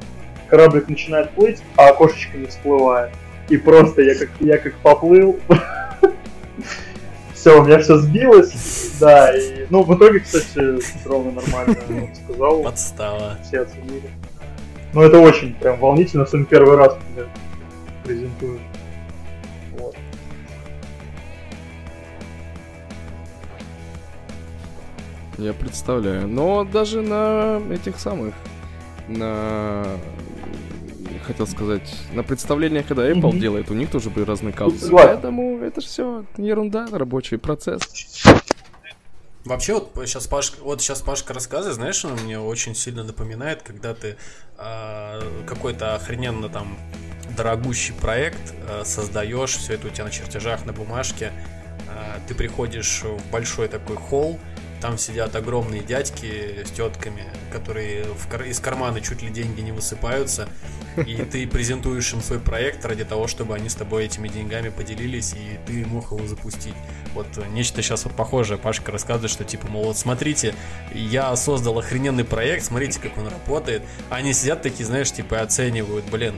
[0.48, 3.12] Кораблик начинает плыть, а окошечко не всплывает.
[3.50, 5.38] И просто я как, я как поплыл.
[7.48, 8.98] Все, у меня все сбилось.
[9.00, 9.68] Да, и.
[9.70, 11.78] Ну, в итоге, кстати, ровно нормально
[12.26, 12.62] сказал.
[12.62, 13.38] Подстава.
[13.42, 14.10] Все оценили.
[14.94, 17.30] Ну, это очень прям волнительно, особенно первый раз, когда
[18.04, 18.60] презентую.
[25.38, 26.28] Я представляю.
[26.28, 28.34] Но даже на этих самых,
[29.08, 29.86] на
[31.28, 33.40] хотел сказать, на представлениях, когда Apple mm-hmm.
[33.40, 34.90] делает, у них тоже были разные казусы.
[34.92, 37.82] Поэтому это же все ерунда, рабочий процесс.
[39.46, 43.94] Вообще, вот сейчас, Паш, вот сейчас Пашка рассказывает, знаешь, он мне очень сильно напоминает, когда
[43.94, 44.18] ты
[44.58, 46.78] э, какой-то охрененно там
[47.38, 51.32] дорогущий проект э, создаешь, все это у тебя на чертежах, на бумажке,
[51.88, 54.38] э, ты приходишь в большой такой холл,
[54.82, 60.50] там сидят огромные дядьки с тетками, которые в, из кармана чуть ли деньги не высыпаются,
[61.06, 65.34] и ты презентуешь им свой проект ради того, чтобы они с тобой этими деньгами поделились,
[65.34, 66.74] и ты мог его запустить.
[67.14, 68.58] Вот нечто сейчас вот похожее.
[68.58, 70.54] Пашка рассказывает, что типа, мол, вот смотрите,
[70.94, 73.84] я создал охрененный проект, смотрите, как он работает.
[74.10, 76.36] Они сидят такие, знаешь, типа, оценивают, блин,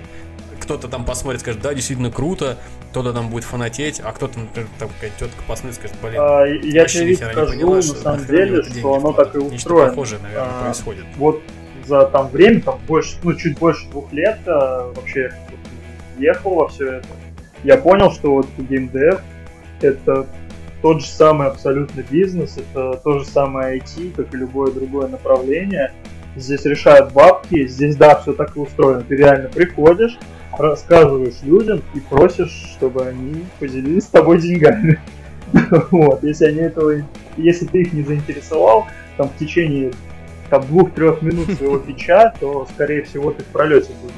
[0.59, 2.57] кто-то там посмотрит, скажет, да, действительно круто,
[2.91, 6.85] кто-то там будет фанатеть, а кто-то, например, там какая-то тетка посмотрит, скажет, блин, а, я
[6.85, 9.89] тебе скажу, поняла, на самом деле, что оно так и устроено.
[9.89, 11.05] похожее, наверное, а, происходит.
[11.17, 11.41] Вот
[11.89, 15.31] за там время, там больше, ну, чуть больше двух лет а, вообще
[16.17, 17.07] ехал во все это,
[17.63, 19.21] я понял, что вот геймдев
[19.81, 20.25] это
[20.81, 25.91] тот же самый абсолютно бизнес, это то же самое IT, как и любое другое направление.
[26.35, 29.01] Здесь решают бабки, здесь, да, все так и устроено.
[29.01, 30.17] Ты реально приходишь,
[30.57, 34.99] рассказываешь людям и просишь, чтобы они поделились с тобой деньгами.
[35.89, 37.03] Вот, если они этого,
[37.35, 38.85] если ты их не заинтересовал,
[39.17, 39.91] там в течение
[40.49, 44.13] там двух-трех минут своего пича, то скорее всего ты в пролете будешь.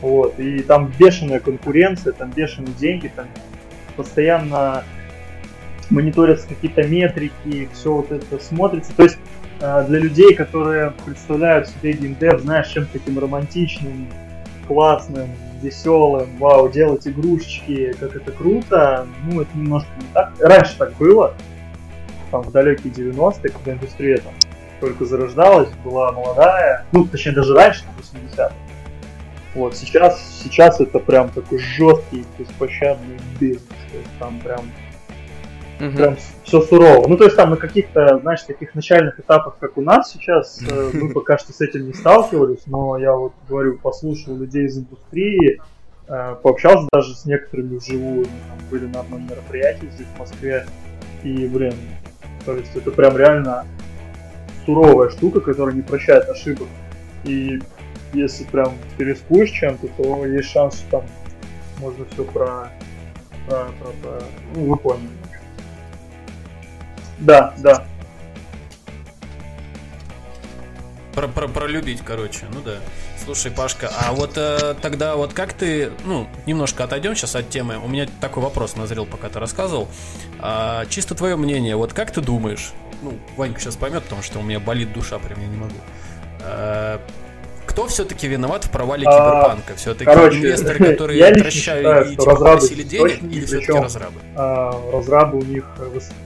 [0.00, 3.26] Вот, и там бешеная конкуренция, там бешеные деньги, там
[3.96, 4.82] постоянно
[5.90, 8.92] мониторятся какие-то метрики, все вот это смотрится.
[8.96, 9.18] То есть
[9.60, 14.08] э, для людей, которые представляют себе геймдев, знаешь, чем-то таким романтичным,
[14.66, 15.28] классным,
[15.60, 20.32] веселым, вау, делать игрушечки, как это круто, ну, это немножко не так.
[20.38, 21.34] Раньше так было,
[22.30, 24.32] там, в далекие 90-е, когда индустрия там
[24.80, 28.52] только зарождалась, была молодая, ну, точнее, даже раньше, на 80-х.
[29.54, 34.60] Вот, сейчас, сейчас это прям такой жесткий, беспощадный бизнес, то есть там прям
[35.80, 35.96] Угу.
[35.96, 37.08] Прям все сурово.
[37.08, 40.90] Ну, то есть там на каких-то, знаешь, таких начальных этапах, как у нас сейчас, э,
[40.92, 45.58] мы пока что с этим не сталкивались, но я вот говорю, послушал людей из индустрии,
[46.06, 50.66] э, пообщался даже с некоторыми вживую, там были на одном мероприятии здесь в Москве,
[51.22, 51.74] и, блин,
[52.44, 53.64] то есть это прям реально
[54.64, 56.68] суровая штука, которая не прощает ошибок.
[57.24, 57.60] И
[58.12, 61.06] если прям переспуешь чем-то, то есть шанс, что там
[61.78, 62.70] можно все про,
[63.46, 64.22] про, про, про
[64.54, 64.96] ну, вы.
[67.18, 67.86] Да, да.
[71.14, 72.76] Про, про, пролюбить, короче, ну да.
[73.22, 77.78] Слушай, Пашка, а вот э, тогда вот как ты, ну, немножко отойдем сейчас от темы.
[77.78, 79.88] У меня такой вопрос назрел, пока ты рассказывал.
[80.38, 84.42] А, чисто твое мнение, вот как ты думаешь, ну, Ванька сейчас поймет, потому что у
[84.42, 85.74] меня болит душа, прям я не могу.
[86.42, 87.00] А,
[87.66, 89.74] кто все-таки виноват в провале а, киберпанка?
[89.76, 94.20] Все-таки инвесторы, которые тращают и типа, попросили денег, или все-таки разрабы?
[94.36, 95.64] А, разрабы у них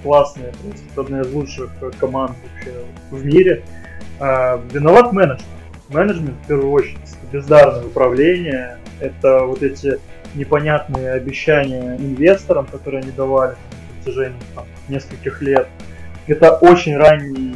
[0.03, 2.73] классные, это одна из лучших команд вообще
[3.11, 3.65] в мире.
[4.21, 5.45] А, виноват менеджмент.
[5.91, 6.99] Менеджмент в первую очередь,
[7.31, 9.99] бездарное управление, это вот эти
[10.35, 15.69] непонятные обещания инвесторам, которые они давали на протяжении там, нескольких лет.
[16.27, 17.55] Это очень ранний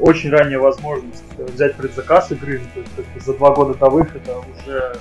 [0.00, 4.96] очень ранняя возможность взять предзаказ игры, то есть за два года до выхода уже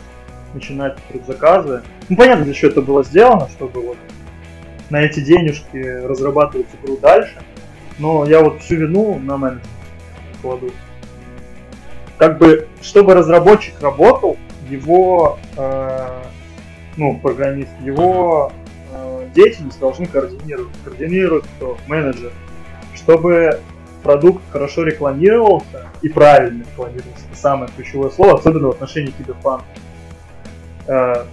[0.53, 1.83] начинать предзаказы.
[2.09, 3.97] Ну, понятно, для чего это было сделано, чтобы вот
[4.89, 7.37] на эти денежки разрабатывать игру дальше.
[7.99, 9.67] Но я вот всю вину на менеджмент
[10.41, 10.71] кладу.
[12.17, 14.37] Как бы, чтобы разработчик работал,
[14.69, 16.21] его, э,
[16.97, 18.51] ну, программист, его
[19.35, 20.73] деятельность должны координировать.
[20.83, 21.77] Координирует кто?
[21.87, 22.31] Менеджер.
[22.95, 23.59] Чтобы
[24.01, 29.65] продукт хорошо рекламировался и правильно рекламировался, это самое ключевое слово, особенно в отношении киберпанка.
[30.87, 31.25] Э,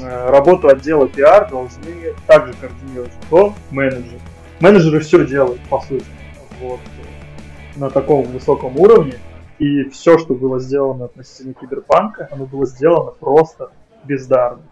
[0.00, 3.54] э, работу отдела пиар должны также координировать кто?
[3.70, 4.20] Менеджер.
[4.60, 6.06] Менеджеры все делают, по сути,
[6.60, 6.80] вот,
[7.76, 9.14] на таком высоком уровне.
[9.58, 13.70] И все, что было сделано относительно киберпанка, оно было сделано просто
[14.04, 14.62] бездарно.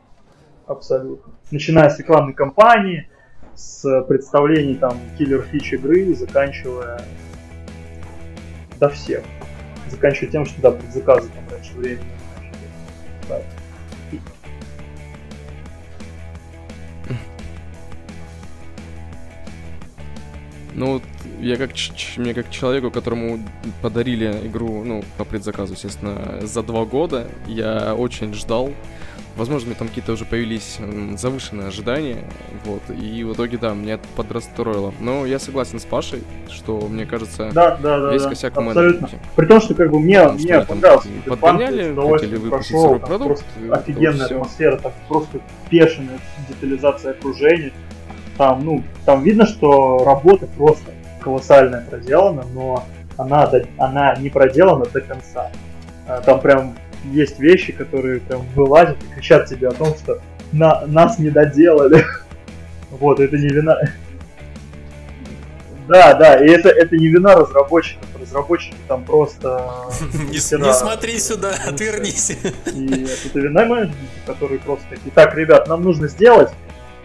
[0.66, 1.32] Абсолютно.
[1.50, 3.08] Начиная с рекламной кампании,
[3.54, 7.02] с представлений там киллер фич игры, заканчивая
[8.80, 9.22] до всех.
[9.90, 12.08] Заканчивая тем, что да, предзаказы там раньше времени.
[20.74, 21.00] Ну,
[21.44, 21.70] я как
[22.16, 23.38] мне как человеку, которому
[23.82, 28.72] подарили игру, ну, по предзаказу, естественно, за два года, я очень ждал
[29.36, 30.78] Возможно, мне там какие-то уже появились
[31.16, 32.18] завышенные ожидания,
[32.64, 34.94] вот, и в итоге, да, меня это подрастроило.
[35.00, 39.08] Но я согласен с Пашей, что, мне кажется, да, да, да, весь да, косяк абсолютно.
[39.34, 41.08] При том, что, как бы, мне, Потому мне понравился.
[41.26, 43.44] Подгоняли, хотели выпустить прошел, продукт.
[43.44, 47.72] Просто офигенная атмосфера, так просто бешеная детализация окружения.
[48.38, 50.92] Там, ну, там видно, что работа просто
[51.24, 52.84] колоссальная проделана, но
[53.16, 55.50] она, она не проделана до конца.
[56.06, 56.76] А, там прям
[57.12, 60.20] есть вещи, которые прям вылазят и кричат тебе о том, что
[60.52, 62.04] на, нас не доделали.
[62.90, 63.78] вот, это не вина.
[65.88, 68.04] Да, да, и это, это не вина разработчиков.
[68.20, 69.70] Разработчики там просто...
[70.30, 72.30] Не, не смотри сюда, отвернись.
[72.30, 76.50] И это вина менеджмента, которые просто такие, так, ребят, нам нужно сделать,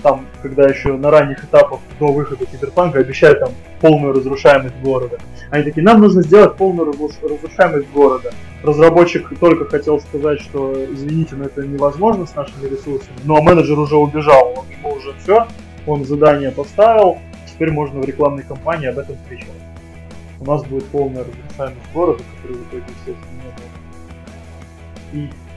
[0.01, 3.49] там, когда еще на ранних этапах до выхода Киберпанка обещают там
[3.81, 5.17] полную разрушаемость города.
[5.51, 8.31] Они такие, нам нужно сделать полную разрушаемость города.
[8.63, 13.95] Разработчик только хотел сказать, что извините, но это невозможно с нашими ресурсами, но менеджер уже
[13.95, 15.47] убежал, он ему уже все,
[15.87, 19.47] он задание поставил, теперь можно в рекламной кампании об этом кричать.
[20.39, 23.41] У нас будет полная разрушаемость города, который в итоге, естественно,
[25.13, 25.25] не было.
[25.25, 25.48] И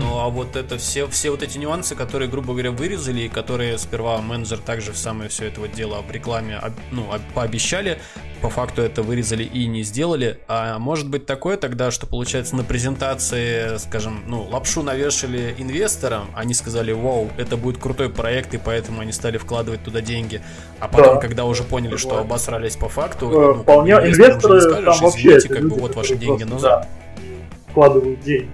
[0.00, 3.76] Ну а вот это все, все вот эти нюансы, которые, грубо говоря, вырезали, и которые
[3.76, 6.58] сперва менеджер также в самое все это вот дело в рекламе
[6.90, 7.98] ну, пообещали,
[8.40, 10.38] по факту это вырезали и не сделали.
[10.48, 16.54] А может быть такое тогда, что получается на презентации, скажем, ну, лапшу навешали инвесторам, они
[16.54, 20.40] сказали, вау, это будет крутой проект, и поэтому они стали вкладывать туда деньги.
[20.78, 21.20] А потом, да.
[21.20, 25.48] когда уже поняли, что обосрались по факту, э, ну, вполне инвесторы скажешь, там вообще извините,
[25.48, 26.88] как бы вот ваши деньги назад.
[27.16, 27.22] Да,
[27.70, 28.48] вкладывают деньги.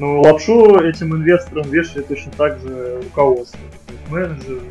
[0.00, 3.60] Ну, лапшу этим инвесторам вешали точно так же руководство.
[4.08, 4.62] Менеджеры,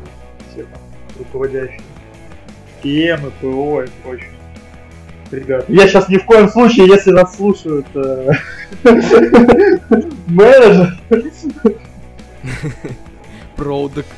[0.50, 0.80] все там
[1.16, 1.80] руководящие.
[2.82, 4.30] PM, ПО и прочее.
[5.30, 8.32] Ребят, я сейчас ни в коем случае, если нас слушают э,
[10.26, 10.98] менеджер.
[13.54, 14.08] Продукт.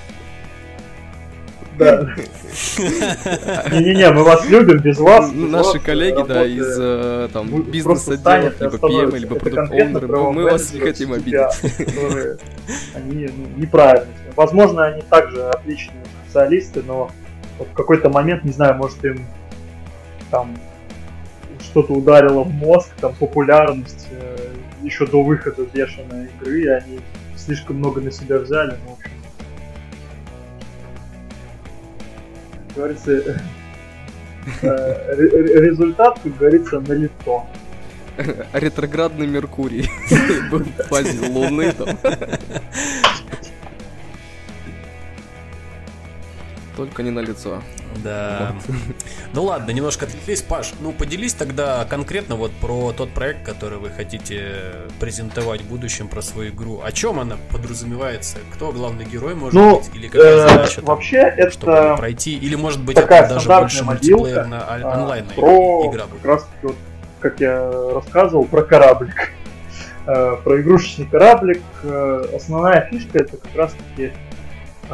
[3.73, 5.31] Не-не-не, мы вас любим, без вас.
[5.33, 9.73] Наши коллеги, да, из э, там бизнес-отделов, либо PM, либо продукт
[10.35, 11.61] мы вас не хотим обидеть.
[12.95, 14.14] Они ну, неправильные.
[14.37, 17.11] Возможно, они также отличные специалисты, но
[17.59, 19.27] в какой-то момент, не знаю, может им
[20.31, 20.57] там
[21.61, 24.37] что-то ударило в мозг, там популярность э,
[24.83, 27.01] еще до выхода бешеной игры, и они
[27.37, 29.11] слишком много на себя взяли, ну, в общем,
[32.75, 33.11] говорится,
[34.63, 37.47] э, результат, как говорится, на лицо.
[38.53, 39.89] Ретроградный Меркурий
[40.51, 41.99] был в фазе Луны там.
[46.77, 47.63] Только не на лицо.
[48.03, 48.55] Да.
[49.33, 50.43] Ну ладно, немножко отвлеклись.
[50.43, 56.09] Паш, ну поделись тогда конкретно вот про тот проект, который вы хотите презентовать в будущем,
[56.09, 56.81] про свою игру.
[56.85, 58.39] О чем она подразумевается?
[58.55, 59.95] Кто главный герой может ну, быть?
[59.95, 62.37] Или какая э, задача вообще это чтобы пройти?
[62.37, 66.23] Или может быть это даже больше мультиплеерная онлайнная про, игра будет?
[66.23, 66.77] Как раз вот,
[67.21, 69.33] как я рассказывал, про кораблик.
[70.05, 71.63] Э, про игрушечный кораблик.
[71.85, 74.13] Э, основная фишка это как раз таки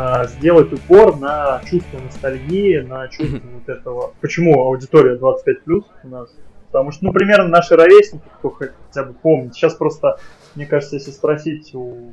[0.01, 4.15] а, сделать упор на чувство ностальгии, на чувство вот этого.
[4.21, 6.31] Почему аудитория 25 плюс у нас?
[6.69, 9.55] Потому что, ну, примерно наши ровесники, кто хотя бы помнит.
[9.55, 10.21] Сейчас просто,
[10.55, 12.13] мне кажется, если спросить у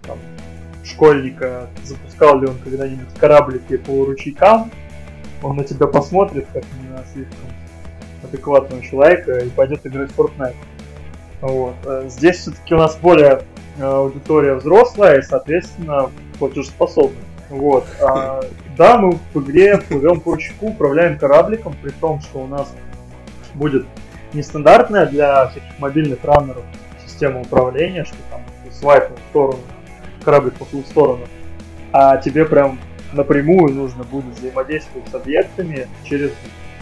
[0.00, 0.16] там,
[0.82, 4.70] школьника, запускал ли он когда-нибудь кораблики по ручейкам,
[5.42, 7.50] он на тебя посмотрит, как на слишком
[8.24, 10.56] адекватного человека, и пойдет играть в Fortnite.
[11.42, 11.74] Вот.
[11.84, 13.42] Э, здесь все-таки у нас более
[13.76, 17.18] э, аудитория взрослая, и, соответственно, платежеспособны.
[17.50, 17.86] Вот.
[18.00, 18.42] А,
[18.76, 22.72] да, мы в игре плывем по ручку, управляем корабликом, при том, что у нас
[23.54, 23.86] будет
[24.32, 26.64] нестандартная для всяких мобильных раннеров
[27.04, 29.60] система управления, что там свайп в сторону,
[30.24, 31.24] кораблик поплыл в сторону,
[31.92, 32.78] а тебе прям
[33.12, 36.32] напрямую нужно будет взаимодействовать с объектами через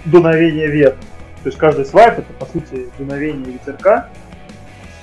[0.05, 1.01] дуновение ветра.
[1.43, 4.09] То есть каждый свайп это по сути дуновение ветерка,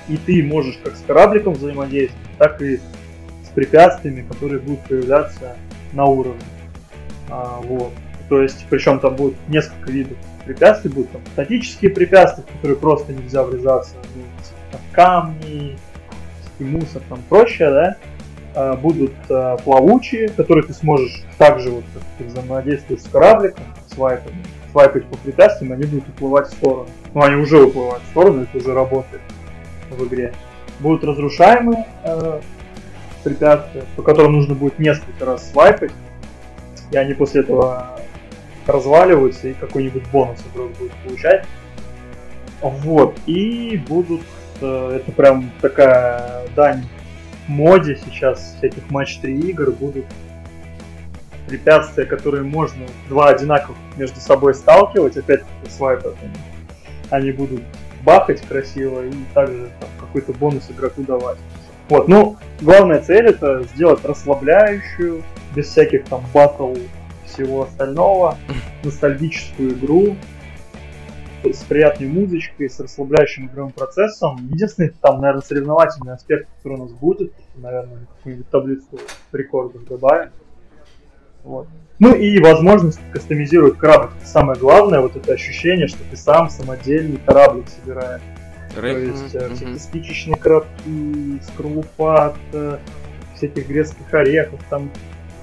[0.08, 2.80] и ты можешь как с корабликом взаимодействовать, так и
[3.54, 5.56] препятствиями, которые будут появляться
[5.92, 6.40] на уровне.
[7.28, 7.92] А, вот.
[8.28, 13.12] То есть, причем там будет несколько видов препятствий, будут там статические препятствия, в которые просто
[13.12, 14.22] нельзя врезаться, ну,
[14.70, 15.78] там, камни,
[16.58, 17.96] мусор, там прочее, да,
[18.54, 25.06] а, будут а, плавучие, которые ты сможешь также вот как взаимодействовать с корабликом, свайпами, свайпать
[25.06, 26.88] по препятствиям, они будут уплывать в сторону.
[27.14, 29.22] Ну, они уже уплывают в сторону, это уже работает
[29.90, 30.32] в игре.
[30.80, 32.40] Будут разрушаемые э,
[33.22, 35.92] препятствия, по которым нужно будет несколько раз свайпать,
[36.90, 38.00] и они после этого
[38.66, 41.44] разваливаются, и какой-нибудь бонус игрок будет получать.
[42.60, 44.22] Вот, и будут,
[44.60, 46.86] э, это прям такая дань
[47.48, 50.06] моде сейчас всяких матч 3 игр, будут
[51.48, 56.14] препятствия, которые можно два одинаковых между собой сталкивать, опять-таки свайпы,
[57.10, 57.62] они будут
[58.04, 59.70] бахать красиво и также
[60.00, 61.38] какой-то бонус игроку давать.
[61.92, 65.22] Вот, ну, главная цель это сделать расслабляющую,
[65.54, 66.72] без всяких там батл
[67.26, 68.38] всего остального,
[68.82, 70.16] ностальгическую игру
[71.44, 74.38] с приятной музычкой, с расслабляющим игровым процессом.
[74.50, 78.98] Единственный там, наверное, соревновательный аспект, который у нас будет, наверное, какую-нибудь таблицу
[79.30, 80.30] рекордов добавим.
[81.44, 81.68] Вот.
[81.98, 84.12] Ну и возможность кастомизировать корабль.
[84.24, 88.22] Самое главное, вот это ощущение, что ты сам самодельный кораблик собираешь.
[88.74, 89.54] То есть mm-hmm.
[89.54, 92.80] всякие спичечные коробки, скорлупа от
[93.36, 94.90] всяких грецких орехов, там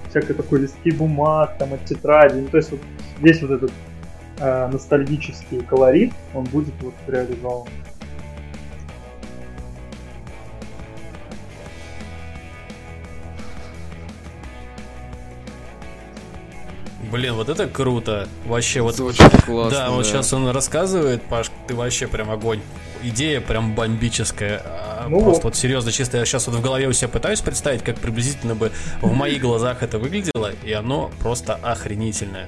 [0.10, 2.40] всякой такой листки бумаг, там от тетради.
[2.40, 2.82] Ну, то есть вот
[3.20, 3.72] весь вот этот
[4.40, 7.68] э, ностальгический колорит, он будет вот реализован.
[17.12, 18.28] Блин, вот это круто.
[18.46, 20.04] Вообще, вот Звучит классно, да, вот да.
[20.04, 22.62] сейчас он рассказывает, Паш, ты вообще прям огонь.
[23.04, 24.62] Идея прям бомбическая.
[24.66, 25.56] А, Ну Просто вот.
[25.56, 28.72] серьезно, чисто я сейчас вот в голове у себя пытаюсь представить, как приблизительно бы
[29.02, 32.48] в моих глазах это выглядело, и оно просто охренительное.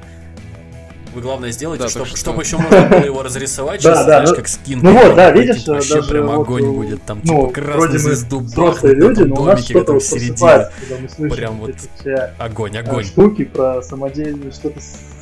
[1.14, 4.06] Вы главное сделайте, Да, чтобы, так что- чтобы еще можно было его разрисовать, Да, сейчас,
[4.06, 4.80] да, знаешь, ну- как скин.
[4.82, 7.04] ну вот, да, видишь, вообще даже прям вот, огонь э, будет.
[7.04, 10.08] Там Ну, типа мы звезду взрослые люди, но у нас домике, что-то там вот в
[10.08, 10.30] середине.
[10.38, 13.04] просыпается, когда мы слышим Прям вот все Огонь, э, огонь.
[13.06, 14.80] штуки про самодельные, что-то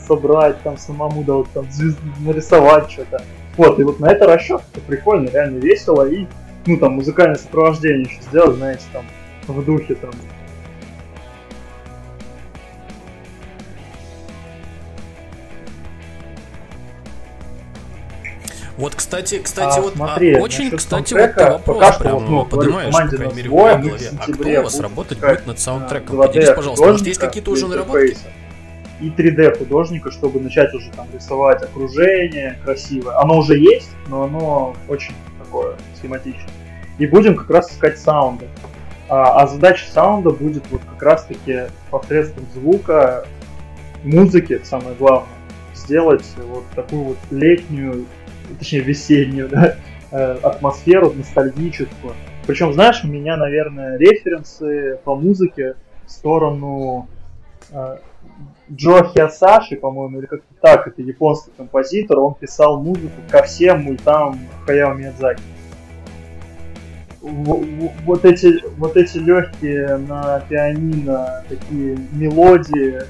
[0.08, 3.22] собрать там самому, да, вот там звезд- нарисовать что-то.
[3.60, 6.28] Вот, и вот на это расчет, это прикольно, реально весело, и,
[6.66, 9.06] ну, там, музыкальное сопровождение еще сделать, знаете, там,
[9.48, 10.12] в духе, там,
[18.78, 22.22] Вот, кстати, кстати, А, вот а, смотри, очень, насчет кстати, вот ты вопрос прям вот,
[22.22, 24.12] ну, говорю, поднимаешь, по крайней мере, в моей голове.
[24.18, 26.16] А кто у вас работать будет над саундтреком?
[26.16, 28.18] 2D Поделись, пожалуйста, может, есть какие-то уже наработки?
[29.02, 33.18] И 3D художника, чтобы начать уже там рисовать окружение красивое.
[33.18, 36.50] Оно уже есть, но оно очень такое схематичное.
[36.98, 38.48] И будем как раз искать саунды.
[39.08, 43.26] А, а задача саунда будет вот как раз таки посредством звука,
[44.04, 45.30] музыки, самое главное,
[45.74, 48.06] сделать вот такую вот летнюю,
[48.60, 49.76] точнее весеннюю, да,
[50.12, 52.14] э, атмосферу ностальгическую.
[52.46, 55.76] Причем, знаешь, у меня, наверное, референсы по музыке
[56.06, 57.08] в сторону
[57.72, 57.98] э,
[58.72, 64.40] Джо Хиасаши, по-моему, или как-то так, это японский композитор, он писал музыку ко всем мультам
[64.66, 65.42] Хаяо Миядзаки.
[67.22, 73.02] Вот эти, вот эти легкие на пианино такие мелодии,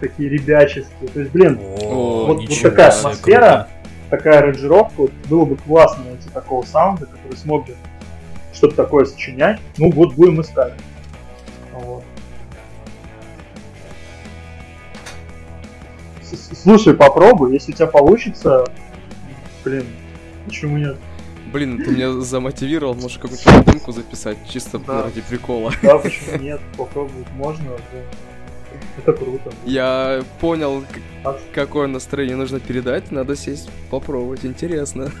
[0.00, 1.08] такие ребяческие.
[1.12, 3.40] То есть, блин, О, вот- вот такая атмосфера.
[3.40, 3.68] круто.
[4.10, 7.74] такая аранжировка, вот было бы классно найти такого саунда, который смог бы
[8.52, 9.60] что-то такое сочинять.
[9.78, 10.74] Ну вот будем искать.
[11.72, 12.04] Вот.
[16.36, 18.64] Слушай, попробуй, если у тебя получится,
[19.64, 19.86] блин,
[20.46, 20.96] почему нет?
[21.52, 25.04] Блин, ты меня замотивировал, можешь какую-то демку записать, чисто Да.
[25.04, 25.72] ради прикола.
[25.82, 26.60] Да, почему нет?
[26.76, 27.70] Попробовать можно.
[28.98, 29.50] Это круто.
[29.64, 30.84] Я понял,
[31.24, 35.10] А какое настроение нужно передать, надо сесть попробовать, интересно.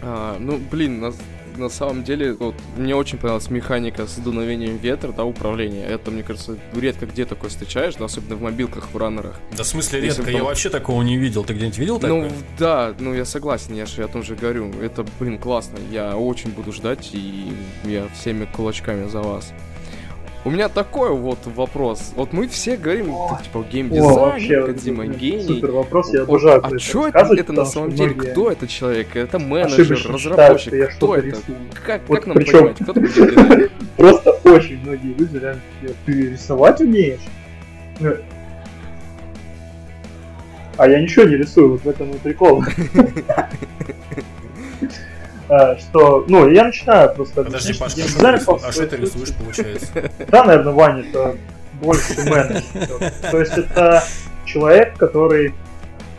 [0.00, 1.12] А, ну, блин, на,
[1.58, 5.84] на самом деле, вот, мне очень понравилась механика с дуновением ветра, да, управления.
[5.86, 9.38] Это, мне кажется, редко где такое встречаешь, да, особенно в мобилках, в раннерах.
[9.56, 11.44] Да в смысле Если редко, бы я там- вообще такого не видел.
[11.44, 12.28] Ты где-нибудь видел такое?
[12.28, 14.70] Ну, да, ну я согласен, я же о том же говорю.
[14.80, 15.78] Это, блин, классно.
[15.90, 17.52] Я очень буду ждать, и
[17.84, 19.52] я всеми кулачками за вас.
[20.44, 22.12] У меня такой вот вопрос.
[22.14, 23.38] Вот мы все говорим, О.
[23.42, 25.42] типа, О, геймдизайн, вообще, Кодзима блин, гений.
[25.42, 28.14] супер вопрос, я обожаю а что это, это на самом деле?
[28.14, 29.16] многие Кто это человек?
[29.16, 30.72] Это менеджер, ошибочно разработчик?
[30.72, 31.26] я Кто это?
[31.26, 31.58] рисую.
[31.84, 33.70] Как, Вот как нам причем- понимать, кто такой?
[33.96, 35.60] Просто очень многие люди реально
[36.06, 37.20] ты рисовать умеешь?
[38.00, 38.14] Ну,
[40.76, 42.62] А я ничего не рисую, вот в этом и прикол.
[45.48, 49.86] А, Что, ну, я начинаю просто Подожди, Паш, а что а что ты рисуешь, получается?
[50.28, 51.36] Да, наверное, Ваня, это
[51.80, 53.12] больше менеджер.
[53.30, 54.04] То есть это
[54.44, 55.54] человек, который,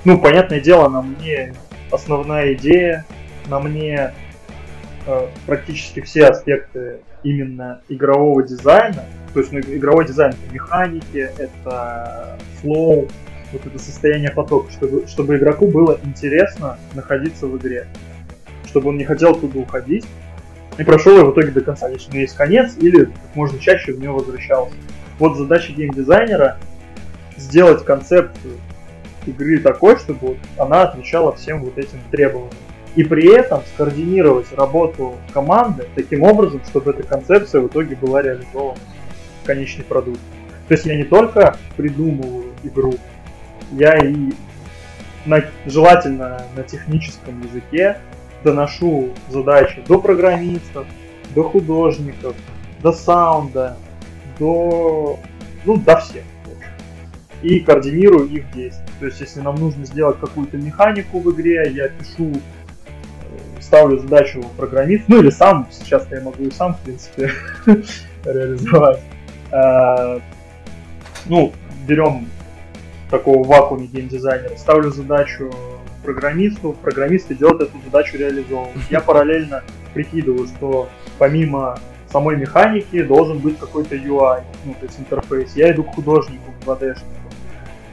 [0.03, 1.53] ну, понятное дело, на мне
[1.91, 3.05] основная идея,
[3.47, 4.13] на мне
[5.05, 9.05] э, практически все аспекты именно игрового дизайна.
[9.33, 13.07] То есть ну, игровой дизайн это механики, это flow,
[13.51, 17.87] вот это состояние потока, чтобы, чтобы игроку было интересно находиться в игре.
[18.69, 20.05] Чтобы он не хотел оттуда уходить
[20.77, 23.59] и прошел его в итоге до конца, если у него есть конец, или как можно
[23.59, 24.75] чаще в него возвращался.
[25.17, 26.57] Вот задача геймдизайнера
[27.35, 28.57] сделать концепцию
[29.25, 32.53] игры такой, чтобы она отвечала всем вот этим требованиям.
[32.95, 38.79] И при этом скоординировать работу команды таким образом, чтобы эта концепция в итоге была реализована
[39.43, 40.19] в конечный продукт.
[40.67, 42.93] То есть я не только придумываю игру,
[43.71, 44.31] я и
[45.25, 47.97] на, желательно на техническом языке
[48.43, 50.85] доношу задачи до программистов,
[51.35, 52.35] до художников,
[52.81, 53.77] до саунда,
[54.37, 55.19] до,
[55.65, 56.23] ну, до всех.
[57.41, 58.85] И координирую их действия.
[58.99, 64.43] То есть, если нам нужно сделать какую-то механику в игре, я пишу э, ставлю задачу
[64.57, 67.31] программист, ну или сам, сейчас я могу и сам, в принципе,
[68.25, 68.99] реализовать.
[69.51, 70.19] Э,
[71.27, 71.53] ну,
[71.87, 72.27] берем
[73.09, 75.49] такого вакууме геймдизайнера, ставлю задачу
[76.03, 78.75] программисту, программист идет эту задачу реализовывать.
[78.89, 81.77] Я параллельно прикидываю, что помимо
[82.11, 85.55] самой механики должен быть какой-то UI, ну, то есть интерфейс.
[85.55, 87.33] Я иду к художнику, к 2D-шнику,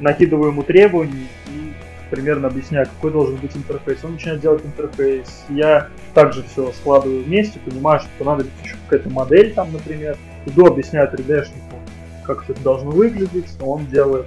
[0.00, 1.72] накидываю ему требования и
[2.10, 4.04] примерно объясняю, какой должен быть интерфейс.
[4.04, 5.44] Он начинает делать интерфейс.
[5.48, 10.16] Я также все складываю вместе, понимаю, что понадобится еще какая-то модель там, например.
[10.46, 11.76] Иду, объясняю 3D-шнику,
[12.24, 14.26] как все это должно выглядеть, он делает.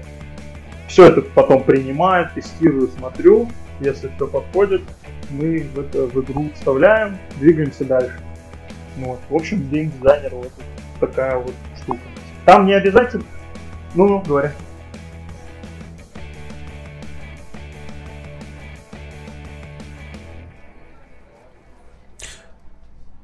[0.87, 3.47] Все это потом принимает, тестирую, смотрю.
[3.79, 4.81] Если все подходит,
[5.29, 8.19] мы в, это, в игру вставляем, двигаемся дальше.
[8.97, 9.19] Вот.
[9.29, 10.51] В общем, геймдизайнер вот
[10.99, 12.01] такая вот штука.
[12.45, 13.23] Там не обязательно...
[13.95, 14.51] Ну, ну, говоря.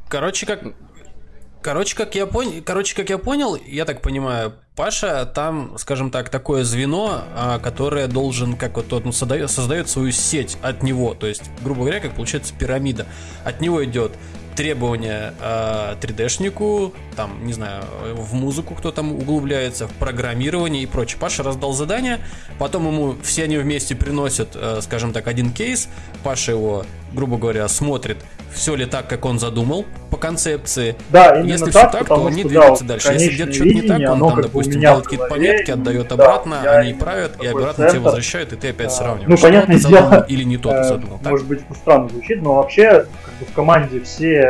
[0.08, 0.64] Короче, как
[1.66, 6.30] Короче, как я понял, короче, как я понял, я так понимаю, Паша там, скажем так,
[6.30, 11.26] такое звено, а, которое должен, как вот ну, создает, создает свою сеть от него, то
[11.26, 13.08] есть, грубо говоря, как получается пирамида.
[13.44, 14.12] От него идет
[14.56, 17.84] требования э, 3D-шнику, там, не знаю,
[18.16, 21.20] в музыку кто там углубляется, в программирование и прочее.
[21.20, 22.20] Паша раздал задание,
[22.60, 25.90] потом ему все они вместе приносят, э, скажем так, один кейс,
[26.24, 28.18] Паша его, грубо говоря, смотрит,
[28.54, 30.96] все ли так, как он задумал по концепции.
[31.10, 33.12] Да, именно Если так, все так, то они что, двигаются да, дальше.
[33.14, 36.94] Если где-то что-то не так, он там, допустим, делает какие-то пометки, отдает да, обратно, они
[36.94, 38.06] правят, и обратно тебе центр.
[38.06, 39.28] возвращают, и ты опять сравниваешь.
[39.30, 41.20] ну, понятное дело, или не то ты Э, задумал.
[41.24, 44.45] Может быть, странно звучит, но вообще как бы в команде все,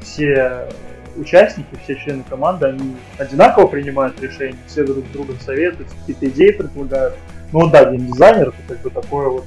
[0.00, 0.68] все
[1.16, 6.52] участники, все члены команды, они одинаково принимают решения, все друг с другом советуют, какие-то идеи
[6.52, 7.16] предлагают.
[7.52, 9.44] Ну да, геймдизайнер это как бы такое вот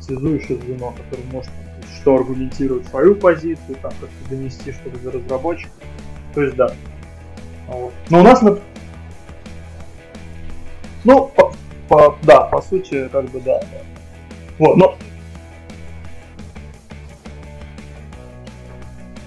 [0.00, 1.50] связующее звено, которое может
[2.02, 5.72] что аргументировать свою позицию, там как-то донести что-то до разработчиков.
[6.34, 6.72] То есть да.
[7.68, 7.92] Вот.
[8.10, 8.58] Но у нас на...
[11.04, 11.52] Ну, по,
[11.88, 13.60] по- да, по сути, как бы да.
[13.60, 13.78] да.
[14.58, 14.96] Вот, но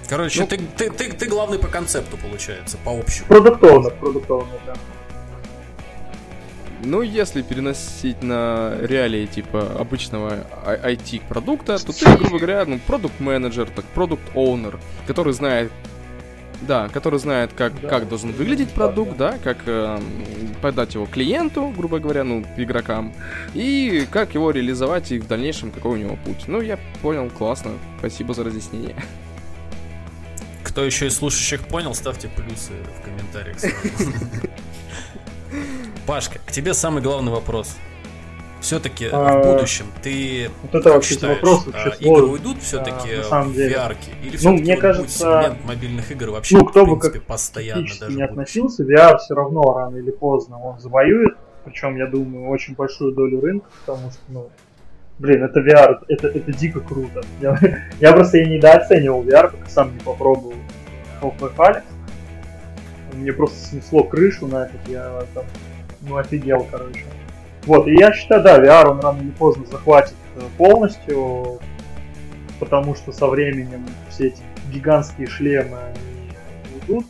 [0.08, 3.28] Короче, Ну- ты, ты, ты, ты главный по концепту, получается, по общему.
[3.28, 4.74] продуктовно, продуктовно, да.
[6.84, 10.45] Ну, если переносить на реалии типа обычного
[10.84, 15.72] IT-продукта, то ты, грубо говоря, ну, продукт-менеджер, так, продукт-оунер, который знает
[16.62, 17.89] да, который знает, как, Да.
[17.89, 20.01] как должен выглядеть продукт, да, как эм,
[20.62, 23.14] подать его клиенту, грубо говоря, ну, игрокам,
[23.53, 26.45] и как его реализовать и в дальнейшем какой у него путь.
[26.47, 28.95] Ну, я понял, классно, спасибо за разъяснение.
[30.76, 33.55] Кто еще из слушающих понял, ставьте плюсы в комментариях.
[36.05, 37.78] Пашка, к тебе самый главный вопрос.
[38.59, 43.07] Все-таки А, в будущем ты Вот это вообще считаешь, вопрос а, вообще игры уйдут все-таки
[43.21, 43.57] в.
[43.57, 43.95] VR?
[44.21, 47.88] Или все-таки мне кажется, сегмент мобильных игр вообще, ну, кто в бы принципе, как постоянно
[47.97, 52.76] даже не относился, VR все равно рано или поздно он завоюет, причем, я думаю, очень
[52.76, 54.49] большую долю рынка, потому что, ну,
[55.19, 57.23] блин, это VR, это, это дико круто.
[57.39, 57.57] Я,
[58.01, 60.55] я просто и недооценивал VR, пока сам не попробовал
[61.30, 61.84] Half-Life Alyx.
[63.13, 65.45] Мне просто снесло крышу на этот, я там,
[66.01, 67.05] ну, офигел, короче.
[67.65, 71.59] Вот, и я считаю, да, VR он рано или поздно захватит э, полностью,
[72.59, 75.78] потому что со временем все эти гигантские шлемы
[76.73, 77.05] уйдут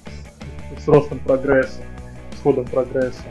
[0.77, 1.81] с ростом прогресса,
[2.37, 3.23] с ходом прогресса.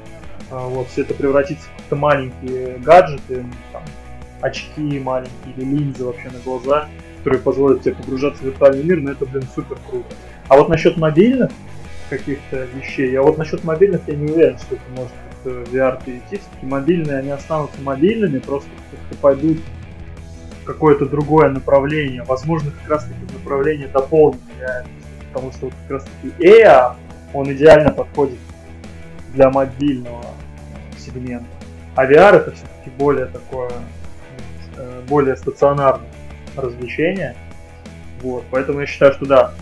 [0.51, 3.83] А, вот, все это превратится в какие-то маленькие гаджеты, м, там,
[4.41, 9.13] очки маленькие или линзы вообще на глаза, которые позволят тебе погружаться в виртуальный мир, но
[9.13, 10.15] это, блин, супер круто.
[10.49, 11.51] А вот насчет мобильных
[12.11, 15.13] каких-то вещей, я вот насчет мобильных я не уверен, что это может
[15.45, 16.37] в VR перейти.
[16.37, 19.59] Все-таки мобильные, они останутся мобильными, просто как-то пойдут
[20.63, 22.23] в какое-то другое направление.
[22.25, 24.41] Возможно, как раз таки направление дополнит.
[25.33, 26.95] Потому что вот как раз таки EA,
[27.33, 28.39] он идеально подходит
[29.35, 30.25] для мобильного
[30.97, 31.47] сегмента.
[31.97, 33.71] А VR это все-таки более такое,
[34.77, 36.09] э, более стационарное
[36.57, 37.35] развлечение.
[38.23, 39.55] Вот, поэтому я считаю, что да,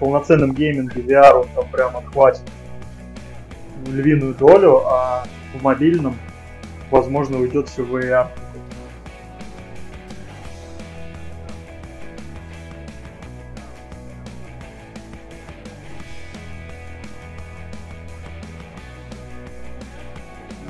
[0.00, 2.42] полноценном гейминге VR он там прям отхватит
[3.86, 5.24] львиную долю, а
[5.54, 6.16] в мобильном,
[6.90, 8.28] возможно, уйдет все в AR.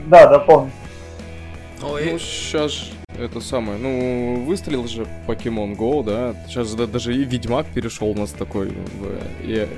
[0.06, 0.72] Да, да, помню.
[1.82, 2.90] Ой, Ну, сейчас
[3.20, 8.30] это самое, ну, выстрелил же Pokemon Go, да, сейчас даже и Ведьмак перешел у нас
[8.30, 9.68] такой, в, и,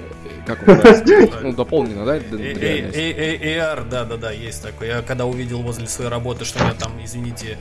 [0.47, 0.80] как он
[1.43, 2.18] ну, дополнено, да?
[2.18, 4.88] AR, да-да-да, есть такой.
[4.88, 7.59] Я когда увидел возле своей работы, что у меня там, извините,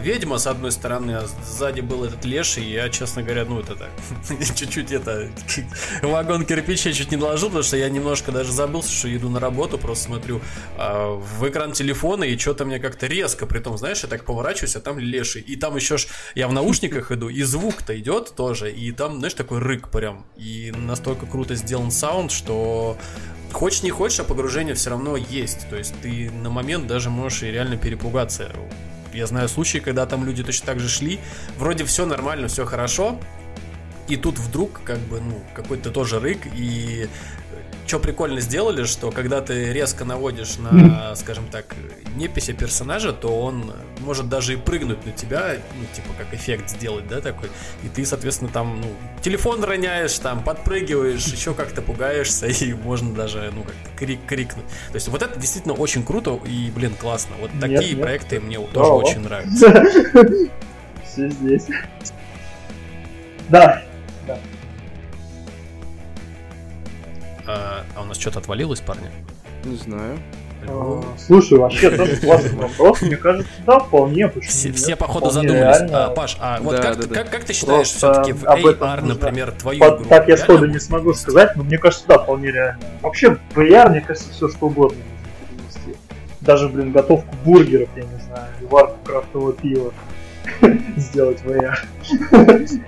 [0.00, 3.90] ведьма с одной стороны, а сзади был этот леший, я, честно говоря, ну, это так,
[4.54, 5.28] чуть-чуть это,
[6.02, 9.78] вагон кирпича чуть не доложил, потому что я немножко даже забылся, что иду на работу,
[9.78, 10.40] просто смотрю
[10.76, 14.80] в экран телефона, и что-то мне как-то резко, при том, знаешь, я так поворачиваюсь, а
[14.80, 18.92] там леший, и там еще ж, я в наушниках иду, и звук-то идет тоже, и
[18.92, 22.96] там, знаешь, такой рык прям, и настолько круто сделан саунд, что
[23.52, 25.68] хочешь не хочешь, а погружение все равно есть.
[25.70, 28.50] То есть ты на момент даже можешь и реально перепугаться.
[29.12, 31.20] Я знаю случаи, когда там люди точно так же шли,
[31.56, 33.20] вроде все нормально, все хорошо,
[34.08, 37.08] и тут вдруг как бы, ну, какой-то тоже рык, и
[37.86, 41.74] что прикольно сделали, что когда ты резко наводишь на, скажем так,
[42.16, 47.06] неписи персонажа, то он может даже и прыгнуть на тебя, ну, типа, как эффект сделать,
[47.08, 47.50] да, такой.
[47.82, 48.86] И ты, соответственно, там, ну,
[49.22, 54.66] телефон роняешь, там, подпрыгиваешь, еще как-то пугаешься, и можно даже, ну, как крик крикнуть.
[54.88, 57.34] То есть вот это действительно очень круто и, блин, классно.
[57.40, 58.00] Вот такие нет, нет.
[58.00, 59.84] проекты мне да, тоже очень нравятся.
[61.04, 61.66] Все здесь.
[63.48, 63.82] Да,
[67.46, 69.10] А, а у нас что-то отвалилось, парни?
[69.64, 70.18] Не знаю.
[70.66, 73.02] А, слушай, вообще тоже классный вопрос.
[73.02, 74.30] Мне кажется, да, вполне.
[74.40, 75.90] Все, все походу задумались.
[75.92, 79.52] А, Паш, а вот да, как, да, как, как ты считаешь все-таки в AR, например,
[79.52, 80.08] твою Под, игру?
[80.08, 82.80] Так я сходу не смогу сказать, но мне кажется, да, вполне реально.
[83.02, 85.98] Вообще, в AR, мне кажется, все что угодно можно перенести.
[86.40, 89.92] Даже, блин, готовку бургеров, я не знаю, варку крафтового пива
[90.96, 91.78] сделать в AR.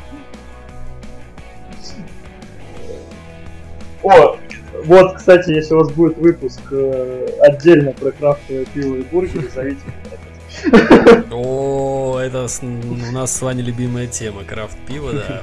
[4.02, 4.38] О,
[4.84, 9.80] вот, кстати, если у вас будет выпуск э, отдельно про крафтовое пиво и бургеры, зовите
[9.86, 11.24] меня.
[11.32, 14.44] О, это у нас с вами любимая тема.
[14.44, 15.42] Крафт пиво, да.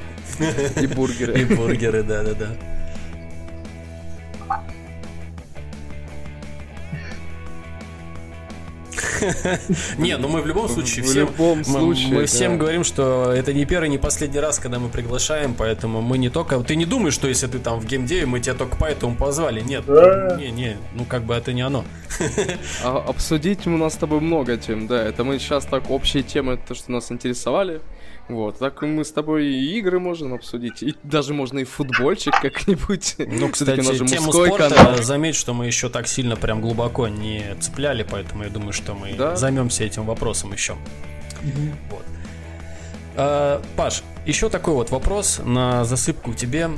[0.80, 1.40] И бургеры.
[1.40, 2.24] И бургеры, да,
[9.98, 13.98] Не, ну мы в любом случае всем, мы всем говорим, что это не первый, не
[13.98, 16.58] последний раз, когда мы приглашаем, поэтому мы не только...
[16.60, 19.60] Ты не думаешь, что если ты там в геймдеве, мы тебя только поэтому позвали.
[19.60, 21.84] Нет, не, не, ну как бы это не оно.
[22.82, 25.02] А, обсудить у нас с тобой много тем, да.
[25.02, 27.80] Это мы сейчас так общие темы, то, что нас интересовали.
[28.28, 33.16] Вот, так мы с тобой и игры можем обсудить, и даже можно и футбольчик как-нибудь.
[33.18, 35.02] Ну, кстати, тему спорта, канал.
[35.02, 39.12] заметь, что мы еще так сильно прям глубоко не цепляли, поэтому я думаю, что мы
[39.12, 39.36] да?
[39.36, 40.72] займемся этим вопросом еще.
[40.72, 41.90] Угу.
[41.90, 42.04] Вот.
[43.16, 46.70] А, Паш, еще такой вот вопрос на засыпку тебе.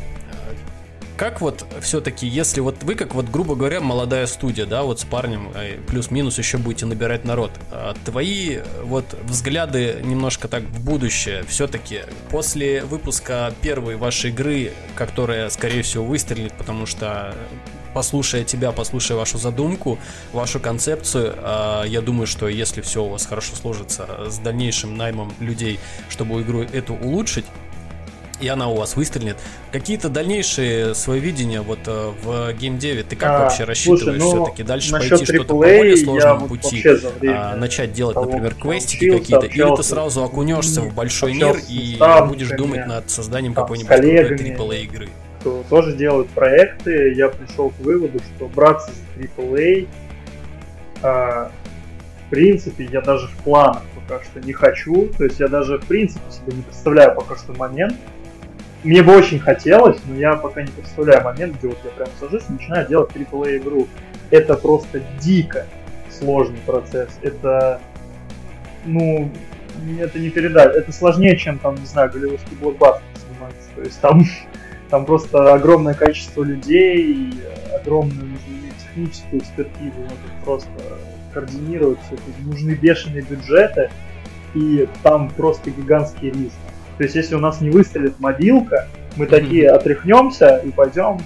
[1.16, 5.04] Как вот все-таки, если вот вы, как вот, грубо говоря, молодая студия, да, вот с
[5.04, 11.42] парнем, э, плюс-минус еще будете набирать народ, а твои вот взгляды немножко так в будущее,
[11.48, 17.34] все-таки после выпуска первой вашей игры, которая, скорее всего, выстрелит, потому что
[17.94, 19.98] послушая тебя, послушая вашу задумку,
[20.34, 21.34] вашу концепцию,
[21.86, 26.60] я думаю, что если все у вас хорошо сложится с дальнейшим наймом людей, чтобы игру
[26.60, 27.46] эту улучшить,
[28.40, 29.36] и она у вас выстрелит.
[29.72, 34.62] Какие-то дальнейшие свои видения вот э, в геймдеве, ты как а, вообще рассчитываешь ну, все-таки
[34.62, 36.84] дальше пойти что-то по более сложному пути,
[37.28, 41.98] а, начать делать, того, например, квестики какие-то, или ты сразу окунешься в большой мир и
[42.28, 45.08] будешь думать над созданием какой-нибудь AAA игры?
[45.40, 49.86] Кто тоже делают проекты, я пришел к выводу, что браться за AAA
[51.02, 51.50] а,
[52.26, 55.08] в принципе, я даже в планах пока что не хочу.
[55.16, 57.96] То есть я даже в принципе себе не представляю пока что момент,
[58.86, 62.44] мне бы очень хотелось, но я пока не представляю момент, где вот я прям сажусь
[62.48, 63.88] и начинаю делать AAA игру.
[64.30, 65.66] Это просто дико
[66.08, 67.10] сложный процесс.
[67.22, 67.80] Это,
[68.84, 69.30] ну,
[69.98, 70.76] это не передать.
[70.76, 73.68] Это сложнее, чем там, не знаю, голливудский блокбастер снимается.
[73.74, 74.24] То есть там,
[74.90, 77.32] там просто огромное количество людей,
[77.74, 80.70] огромную нужно техническую экспертизу, надо просто
[81.34, 82.22] координировать все это.
[82.44, 83.90] Нужны бешеные бюджеты,
[84.54, 86.54] и там просто гигантский риск.
[86.98, 91.18] То есть, если у нас не выстрелит мобилка, мы такие отряхнемся и пойдем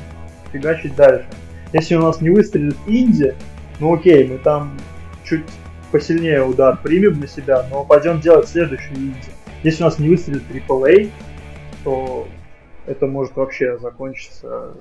[0.52, 1.26] фигачить дальше.
[1.72, 3.34] Если у нас не выстрелит инди,
[3.78, 4.76] ну окей, мы там
[5.24, 5.44] чуть
[5.92, 9.30] посильнее удар примем на себя, но пойдем делать следующую инди.
[9.62, 11.10] Если у нас не выстрелит AAA,
[11.84, 12.26] то
[12.86, 14.72] это может вообще закончиться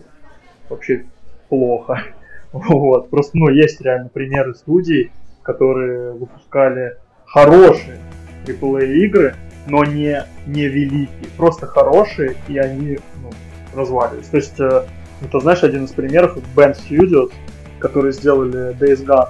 [0.69, 1.05] вообще
[1.49, 2.01] плохо.
[2.51, 3.11] Вот.
[3.11, 5.11] Просто, ну, есть реально примеры студий,
[5.43, 7.99] которые выпускали хорошие
[8.47, 9.35] AAA игры,
[9.67, 13.31] но не, не великие, просто хорошие, и они ну,
[13.73, 14.27] разваливались.
[14.27, 14.85] То есть, э,
[15.21, 17.31] это, знаешь, один из примеров Band Studios,
[17.79, 19.29] которые сделали Days Gone.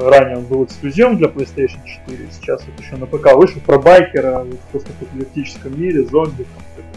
[0.00, 4.44] ранее он был эксклюзивом для PlayStation 4, сейчас вот еще на ПК вышел про байкера
[4.44, 6.46] в постапокалиптическом мире, зомби,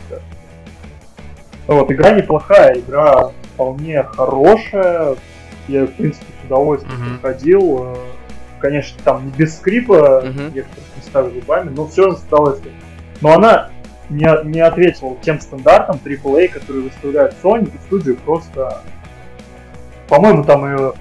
[0.10, 0.20] там,
[1.68, 5.18] вот, игра неплохая, игра вполне хорошая,
[5.68, 7.20] я, в принципе, с удовольствием uh-huh.
[7.20, 7.98] проходил,
[8.60, 10.54] конечно, там не без скрипа, uh-huh.
[10.54, 10.86] некоторых
[11.18, 12.76] местах зубами, но все же с удовольствием.
[13.22, 13.70] Но она
[14.10, 18.82] не, не ответила тем стандартам AAA, которые выставляют Sony, и студию просто...
[20.08, 20.94] По-моему, там ее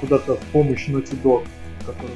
[0.00, 1.44] куда-то в помощь Naughty Dog,
[1.84, 2.14] который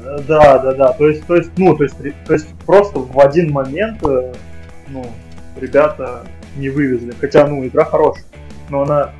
[0.00, 0.92] э, да, да, да.
[0.94, 4.32] То есть, то есть, ну, то есть, то есть просто в один момент, э,
[4.88, 5.04] ну,
[5.60, 6.24] ребята
[6.56, 7.12] не вывезли.
[7.20, 8.24] Хотя, ну, игра хорошая,
[8.70, 9.12] но она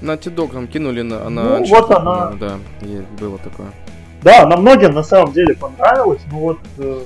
[0.00, 2.32] Naughty Dog нам кинули на, на Ну, вот она.
[2.38, 2.58] Да,
[3.20, 3.68] было такое.
[4.22, 7.00] Да, она многим на самом деле понравилась, но вот э,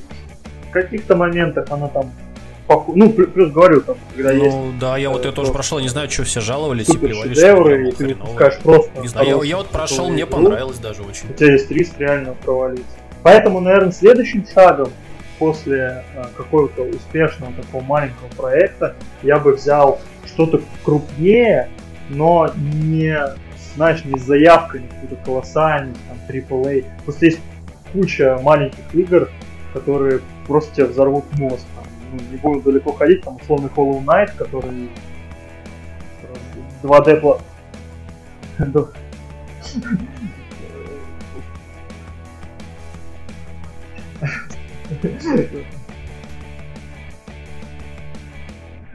[0.68, 2.10] в каких-то моментах она там
[2.94, 4.56] ну, плюс говорю, там, когда ну, есть...
[4.56, 7.34] Ну, да, я вот э, это тоже прошел, не знаю, что все жаловались и плевали,
[7.34, 9.00] шедевры, и ты выпускаешь просто...
[9.00, 11.30] Не знаю, я, я вот прошел, мне понравилось даже очень.
[11.30, 12.86] У тебя есть риск реально провалиться.
[13.22, 14.90] Поэтому, наверное, следующим шагом
[15.38, 21.70] после а, какого-то успешного такого маленького проекта я бы взял что-то крупнее,
[22.10, 23.16] но не,
[23.74, 26.84] знаешь, не с заявкой, какой-то колоссальный, там, AAA.
[27.04, 27.40] Просто есть
[27.92, 29.30] куча маленьких игр,
[29.72, 31.64] которые просто тебя взорвут мозг.
[31.76, 34.90] Там, ну, не буду далеко ходить, там условный Hollow Knight, который
[36.82, 37.40] 2D пла...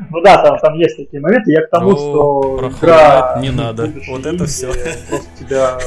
[0.09, 1.51] Ну да, там, там есть такие моменты.
[1.51, 3.39] Я к тому, ну, что игра...
[3.41, 3.91] не надо.
[4.07, 4.67] Вот это все.
[5.09, 5.79] Просто тебя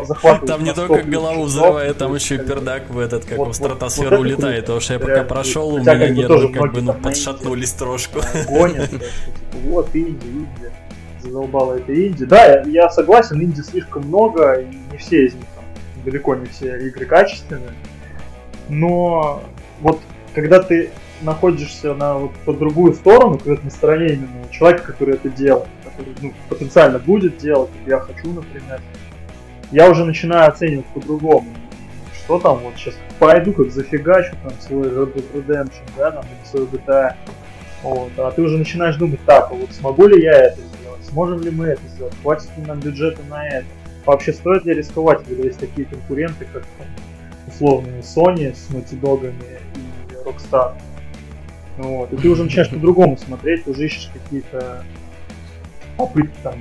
[0.00, 0.46] захватывает.
[0.46, 4.64] Там не только голову взрывает, там еще и пердак в этот, как в стратосферу улетает.
[4.64, 8.20] Потому что я пока прошел, у меня нервы как бы ну подшатнулись трошку.
[8.48, 9.04] Гонят, типа,
[9.64, 10.72] вот инди, инди.
[11.20, 12.24] Задолбала это инди.
[12.24, 15.64] Да, я согласен, инди слишком много, и не все из них там,
[16.04, 17.70] далеко не все игры качественные.
[18.68, 19.42] Но
[19.80, 20.00] вот
[20.34, 20.90] когда ты
[21.22, 26.14] находишься на вот по другую сторону, ты на стороне именно человека, который это делает, который
[26.20, 28.80] ну, потенциально будет делать, я хочу, например,
[29.70, 31.48] я уже начинаю оценивать по-другому.
[32.24, 36.48] Что там, вот сейчас пойду как зафигачу там свой Red Dead Redemption, да, там, или
[36.48, 37.14] свой GTA.
[37.82, 41.40] Вот, а ты уже начинаешь думать, так, а вот смогу ли я это сделать, сможем
[41.40, 43.66] ли мы это сделать, хватит ли нам бюджета на это,
[44.06, 46.62] вообще стоит ли рисковать, когда есть такие конкуренты, как
[47.48, 50.74] условные Sony с Naughty Dog и Rockstar.
[51.78, 52.12] Вот.
[52.12, 54.84] И ты уже начинаешь по-другому смотреть, уже ищешь какие-то
[55.96, 56.54] попытки там,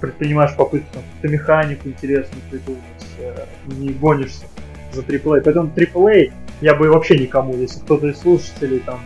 [0.00, 2.82] предпринимаешь попытки там, какую-то механику интересную придумать,
[3.18, 4.46] э, не гонишься
[4.92, 5.42] за AAA.
[5.44, 9.00] Поэтому AAA я бы вообще никому, если кто-то из слушателей там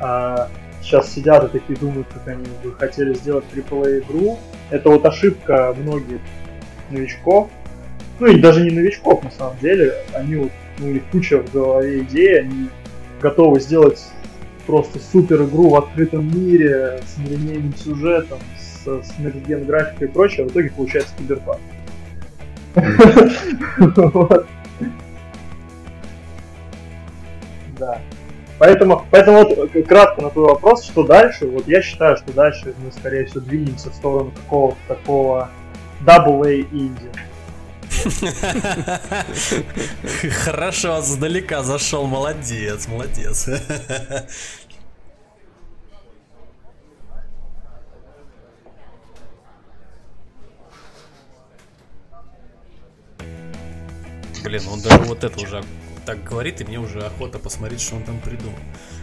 [0.00, 0.48] э,
[0.82, 4.38] сейчас сидят и такие думают, как они бы хотели сделать AAA игру,
[4.70, 6.20] это вот ошибка многих
[6.90, 7.50] новичков,
[8.18, 11.52] ну и даже не новичков на самом деле, они вот, ну, у них куча в
[11.52, 12.68] голове идей, они
[13.20, 14.02] готовы сделать
[14.70, 19.12] просто супер игру в открытом мире с нелинейным сюжетом, с, с
[19.66, 21.60] графикой и прочее, а в итоге получается киберпанк.
[27.78, 27.98] Да.
[28.58, 32.92] Поэтому, поэтому вот кратко на твой вопрос, что дальше, вот я считаю, что дальше мы,
[32.92, 35.48] скорее всего, двинемся в сторону какого-то такого
[36.04, 37.10] double A инди.
[40.44, 43.48] Хорошо, сдалека зашел, молодец, молодец.
[54.42, 55.62] Блин, он даже вот это уже
[56.06, 58.58] так говорит, и мне уже охота посмотреть, что он там придумал.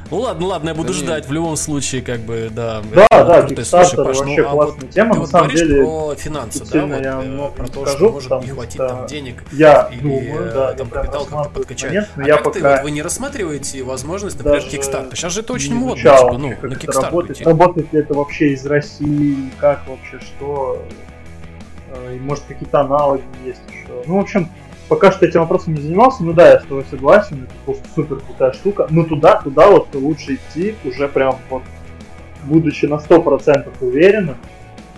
[0.10, 1.24] Ну ладно, ладно, я буду да ждать.
[1.24, 1.30] Нет.
[1.30, 2.82] В любом случае, как бы, да.
[2.94, 5.10] Да, да, Слушай, Паш, вообще ну, а классная вот тема.
[5.10, 6.86] Ты на вот самом деле, про финансы, да?
[6.86, 9.44] Вот, я э, про то, скажу, что может не хватить там денег.
[9.52, 11.90] Я или думаю, да, там капитал как-то подкачать.
[11.90, 15.16] Момент, но а я как пока ты, вот, вы не рассматриваете возможность, например, Kickstarter?
[15.16, 18.66] Сейчас же это очень модно, типа, ну, на Kickstarter работает, работает ли это вообще из
[18.66, 20.84] России, как вообще, что,
[21.90, 24.04] э, может какие-то аналоги есть еще.
[24.06, 24.50] Ну, в общем,
[24.90, 28.18] пока что этим вопросом не занимался, ну да, я с тобой согласен, это просто супер
[28.18, 28.88] крутая штука.
[28.90, 31.64] Но туда, туда вот лучше идти уже прям вот,
[32.44, 34.38] будучи на 100% уверенным,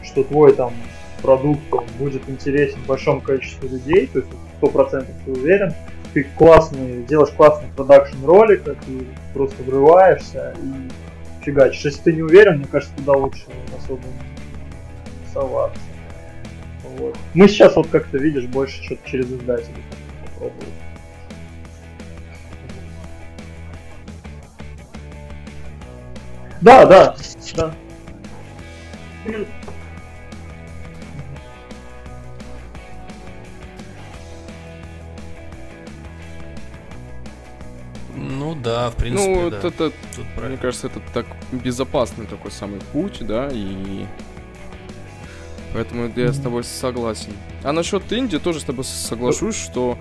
[0.03, 0.73] что твой там
[1.21, 1.61] продукт
[1.97, 4.31] будет интересен большому количеству людей, то есть
[4.61, 5.73] 100% ты уверен,
[6.13, 11.85] ты классный, делаешь классный продакшн ролик, ты просто врываешься и фигачишь.
[11.85, 13.45] Если ты не уверен, мне кажется, туда лучше
[13.77, 15.79] особо не соваться.
[16.99, 17.17] Вот.
[17.33, 19.83] Мы сейчас вот как-то, видишь, больше что-то через издателей.
[20.33, 20.67] попробовали.
[26.61, 27.15] Да, да,
[27.55, 27.73] да.
[38.13, 39.35] Ну да, в принципе.
[39.35, 39.67] Ну, вот да.
[39.69, 44.05] это, Тут мне кажется, это так безопасный такой самый путь, да, и
[45.73, 47.31] Поэтому я с тобой согласен.
[47.63, 49.97] А насчет Инди тоже с тобой соглашусь, что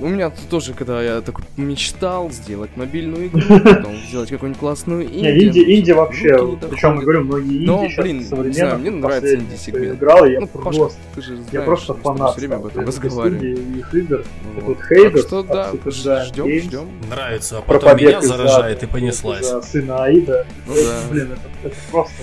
[0.00, 5.04] у меня тут тоже, когда я такой мечтал сделать мобильную игру, потом сделать какую-нибудь классную
[5.04, 5.18] инди.
[5.18, 8.24] Не, инди, но инди что-то вообще, не причем, говорю, многие инди Но, сейчас блин, не
[8.24, 9.86] современных, знаю, мне нравится инди-сегмент.
[9.86, 12.66] что играл, я Ну, Пашка, просто, ты же знаешь, я просто фанат все время об
[12.66, 13.78] этом разговариваем.
[13.78, 14.24] их игр.
[14.60, 14.78] Вот.
[14.78, 16.88] Так Хейдер, что да, ждем, ждем.
[17.08, 19.46] Нравится, а потом меня заражает и понеслась.
[19.64, 20.46] сына Аида.
[20.66, 21.00] Ну да.
[21.10, 22.14] Блин, это, это просто,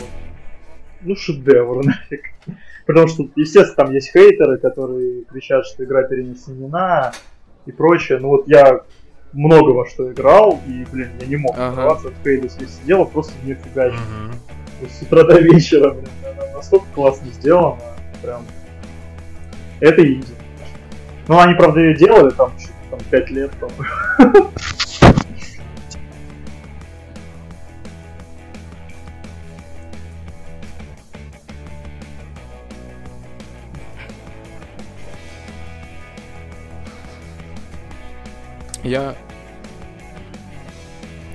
[1.03, 2.25] ну, шедевр нафиг.
[2.85, 7.11] Потому что, естественно, там есть хейтеры, которые кричат, что игра перенесена
[7.65, 8.19] и прочее.
[8.19, 8.81] Ну вот я
[9.33, 11.69] много во что играл, и, блин, я не мог Ага.
[11.71, 12.45] оторваться от Хейда.
[12.47, 13.99] Если сидел, просто не фигачил.
[14.81, 17.79] Есть С утра до вечера, блин, она настолько классно сделана,
[18.21, 18.43] прям.
[19.79, 20.27] Это инди.
[21.27, 22.51] Ну, они, правда, ее делали там,
[22.89, 24.47] там 5 лет, по-моему.
[38.91, 39.15] Я...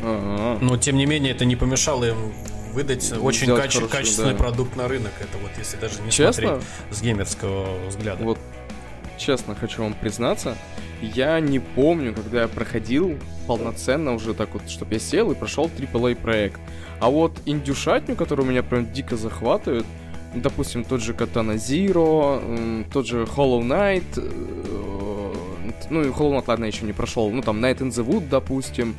[0.02, 0.58] Ага.
[0.60, 2.32] Но тем не менее это не помешало им
[2.74, 4.36] выдать очень каче- хорошую, качественный да.
[4.36, 5.12] продукт на рынок.
[5.18, 6.60] Это вот если даже не Честно?
[6.60, 8.24] смотреть с геймерского взгляда.
[8.24, 8.38] Вот
[9.16, 10.58] честно хочу вам признаться,
[11.00, 15.70] я не помню, когда я проходил полноценно уже так вот, чтобы я сел и прошел
[15.74, 16.60] AAA проект.
[17.00, 19.86] А вот индюшатню, которую меня прям дико захватывает,
[20.34, 25.05] допустим, тот же Katana Zero, тот же Hollow Knight, э,
[25.90, 28.96] ну и Hollow Knight, ладно, еще не прошел, ну там Night in the Wood, допустим.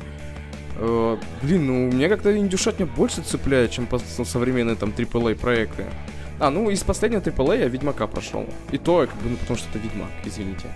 [0.76, 5.86] Э, Блин, ну меня как-то индюшатня больше цепляет, чем пос- современные там AAA проекты.
[6.40, 8.46] А, ну из последнего AAA я Ведьмака прошел.
[8.70, 10.68] И то, как бы, ну потому что это Ведьмак, извините.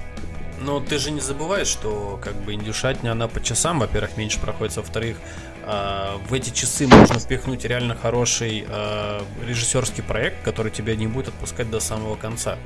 [0.64, 4.76] Но ты же не забываешь, что как бы индюшатня, она по часам, во-первых, меньше проходит,
[4.76, 5.16] во-вторых,
[5.64, 11.28] а, в эти часы можно впихнуть реально хороший а, режиссерский проект, который тебя не будет
[11.28, 12.58] отпускать до самого конца.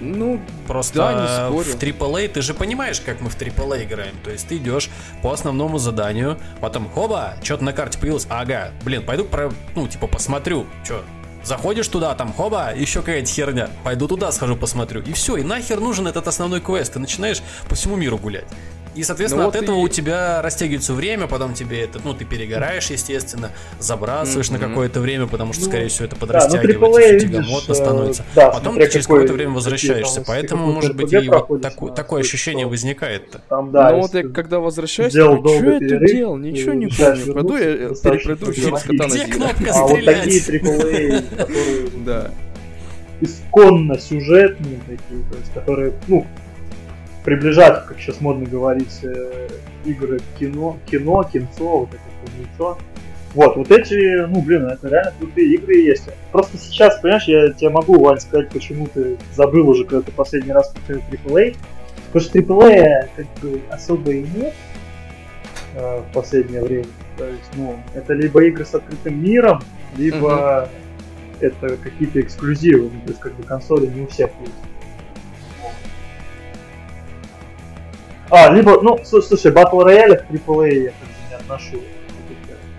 [0.00, 1.76] Ну, Просто Да, не спорю.
[1.76, 4.14] в AAA, ты же понимаешь, как мы в AAA играем.
[4.22, 4.90] То есть ты идешь
[5.22, 10.06] по основному заданию, потом хоба, что-то на карте появилось, ага, блин, пойду про, ну, типа,
[10.06, 11.04] посмотрю, что,
[11.44, 15.00] заходишь туда, там, хоба, еще какая-то херня, пойду туда схожу, посмотрю.
[15.02, 18.46] И все, и нахер нужен этот основной квест, ты начинаешь по всему миру гулять.
[18.96, 22.14] И, соответственно, Ну от вот этого и- у тебя растягивается время, потом тебе это, ну,
[22.14, 24.68] ты перегораешь, естественно, забрасываешь на Мгм.
[24.70, 28.24] какое-то время, потому что, Ну, скорее всего, это Да, ну подрастягивается, AAA, э, становится.
[28.34, 31.90] да, Потом смотря ты через какое-то время возвращаешься, там, поэтому, может быть, и вот таку-
[31.90, 33.40] такое ощущение что- возникает-то.
[33.48, 36.36] Там, да, ну вот я когда возвращаюсь, сделал такой, что я тут делал?
[36.38, 37.34] Ничего не помню.
[37.34, 38.38] Пойду я э, раз поговорить.
[38.82, 40.22] Катана Где кнопка А вот стрелять?
[40.24, 42.30] такие AAA, которые Да.
[43.20, 46.26] исконно сюжетные такие, то есть которые, ну,
[47.26, 49.48] приближают, как сейчас модно говорить, э,
[49.84, 52.78] игры кино, кино, кинцо, вот это кинцо.
[53.34, 56.04] Вот, вот эти, ну, блин, это реально крутые игры есть.
[56.30, 60.52] Просто сейчас, понимаешь, я тебе могу, Вань, сказать, почему ты забыл уже, когда ты последний
[60.52, 61.56] раз повторил AAA.
[62.12, 64.54] Потому что AAA как бы особо и нет
[65.74, 66.86] э, в последнее время.
[67.18, 69.60] То есть, ну, это либо игры с открытым миром,
[69.96, 70.68] либо
[71.40, 72.84] это какие-то эксклюзивы.
[72.84, 74.75] Ну, то есть, как бы консоли не у всех есть.
[78.30, 81.80] А, либо, ну, слу- слушай, Battle Royale в AAA я как бы не отношу.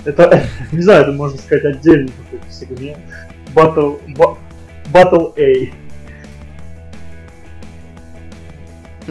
[0.06, 3.00] Это, не знаю, это можно сказать отдельный какой-то сегмент.
[3.56, 4.38] Battle, ба-
[4.94, 5.72] Battle A.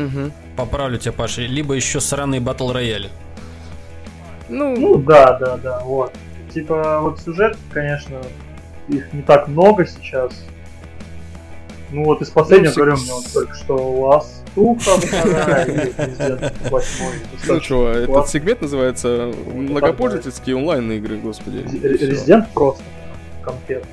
[0.01, 0.33] Мгм.
[0.57, 3.09] Поправлю тебя, Паша, либо еще сраные батл рояли.
[4.49, 6.13] Ну, Ну да, да, да, вот.
[6.53, 8.17] Типа, вот сюжет, конечно,
[8.89, 10.33] их не так много сейчас.
[11.91, 16.71] Ну вот из последнего, Ну, говорю, мне вот только что Лас Туха вторая и Президент
[16.71, 17.13] восьмой.
[17.47, 21.59] ну что, этот сегмент называется многопользовательские онлайн-игры, господи.
[21.59, 22.07] Ре- и всё.
[22.09, 22.83] Резидент просто
[23.43, 23.85] конфет.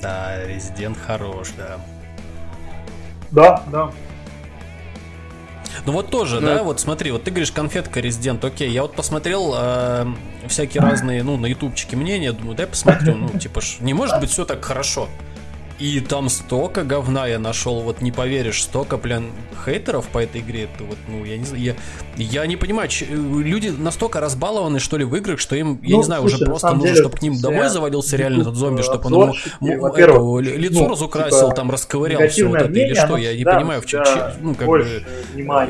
[0.00, 1.80] Да, Резидент хорош, да.
[3.30, 3.90] Да, да.
[5.86, 8.82] Ну вот тоже, Ну, да, это- вот смотри, вот ты говоришь конфетка Резидент, окей, я
[8.82, 10.06] вот посмотрел э,
[10.48, 14.30] всякие разные, ну, на ютубчике мнения, думаю, дай посмотрю, ну, типа, ж, не может быть
[14.30, 15.08] все так хорошо.
[15.80, 19.30] И там столько говна я нашел, вот не поверишь, столько, блин,
[19.64, 20.64] хейтеров по этой игре.
[20.64, 21.74] Это вот, ну, я не знаю, я,
[22.16, 25.96] я не понимаю, ч- люди настолько разбалованы, что ли, в играх, что им, я Ну,
[25.98, 28.82] не знаю, слушай, уже просто нужно, деле, чтобы к ним домой завалился реально этот зомби,
[28.82, 33.16] чтобы он ему эту, лицо ну, разукрасил, типа, там расковырял все вот это, или что,
[33.16, 34.02] я не понимаю, в чем,
[34.42, 35.04] ну, как бы,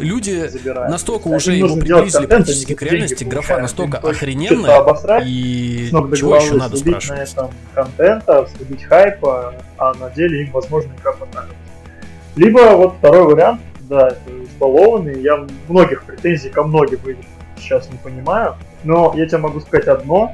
[0.01, 0.51] люди
[0.91, 4.77] настолько уже его приблизили практически к реальности, графа настолько охрененная,
[5.25, 7.31] и чего еще надо, спрашивать?
[7.75, 8.49] контента,
[8.89, 11.57] хайпа, а на деле им, возможно, игра понравится.
[12.37, 17.25] Либо вот второй вариант, да, это избалованный, я многих претензий ко многим играм
[17.57, 20.33] сейчас не понимаю, но я тебе могу сказать одно,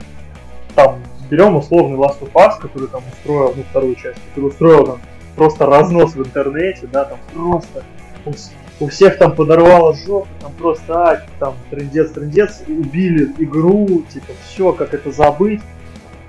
[0.75, 0.99] там,
[1.31, 5.01] берем условный Last of Us, который там устроил, ну, вторую часть, который устроил там
[5.37, 7.85] просто разнос в интернете, да, там просто
[8.25, 8.33] у,
[8.81, 14.73] у всех там подорвало жопу, там просто, а, там, трендец, трендец, убили игру, типа, все,
[14.73, 15.61] как это забыть.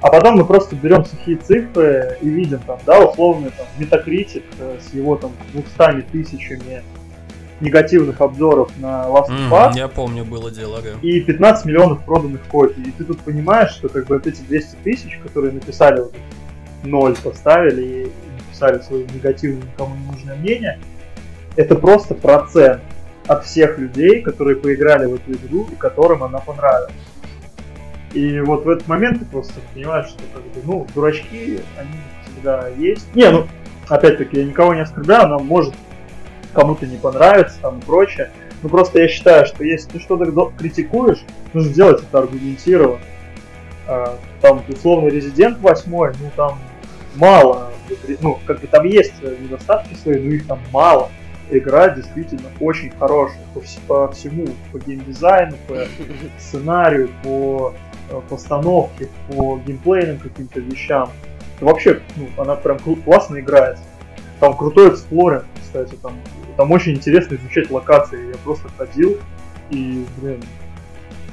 [0.02, 4.78] А потом мы просто берем сухие цифры и видим там, да, условный там Metacritic э,
[4.80, 6.84] с его там 200 тысячами
[7.60, 11.00] негативных обзоров на Last of Us Я помню, было дело, ага.
[11.02, 12.84] и 15 миллионов проданных копий.
[12.84, 16.14] И ты тут понимаешь, что как бы вот эти 200 тысяч, которые написали вот
[16.84, 20.80] ноль поставили и написали свое негативное никому не нужное мнение,
[21.56, 22.84] это просто процент
[23.26, 26.94] от всех людей, которые поиграли в эту игру и которым она понравилась.
[28.18, 31.92] И вот в этот момент ты просто понимаешь, что как бы, ну, дурачки, они
[32.26, 33.14] всегда есть.
[33.14, 33.46] Не, ну,
[33.88, 35.76] опять-таки, я никого не оскорбляю, она может
[36.56, 38.32] кому-то не понравится там и прочее.
[38.64, 41.20] Ну просто я считаю, что если ты что-то критикуешь,
[41.54, 43.00] нужно делать это аргументированно.
[43.88, 46.58] А, Там условно Резидент 8, ну там
[47.18, 47.72] мало,
[48.22, 51.12] ну как бы там есть недостатки свои, но их там мало.
[51.52, 55.76] Игра действительно очень хорошая по, вс- по всему, по геймдизайну, по
[56.40, 57.76] сценарию, по
[58.30, 61.12] постановке, по геймплейным каким-то вещам.
[61.60, 63.84] Вообще, ну, она прям классно играется.
[64.40, 66.14] Там крутой эксплоринг, кстати, там,
[66.56, 68.30] там очень интересно изучать локации.
[68.30, 69.18] Я просто ходил
[69.70, 70.42] и, блин,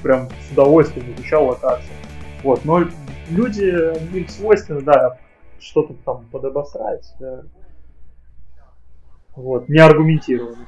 [0.03, 1.93] прям с удовольствием изучал локации.
[2.43, 2.85] Вот, но
[3.31, 3.65] люди,
[4.17, 5.19] им свойственно, да,
[5.61, 7.15] что-то там подобосрать.
[7.19, 7.43] да.
[9.37, 10.67] Вот, не аргументированно.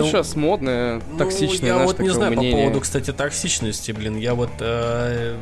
[0.00, 2.62] Ну, сейчас модное, Ну, токсичное, я знаешь, вот не знаю по мнение.
[2.64, 4.16] поводу, кстати, токсичности, блин.
[4.16, 5.36] Я вот, э,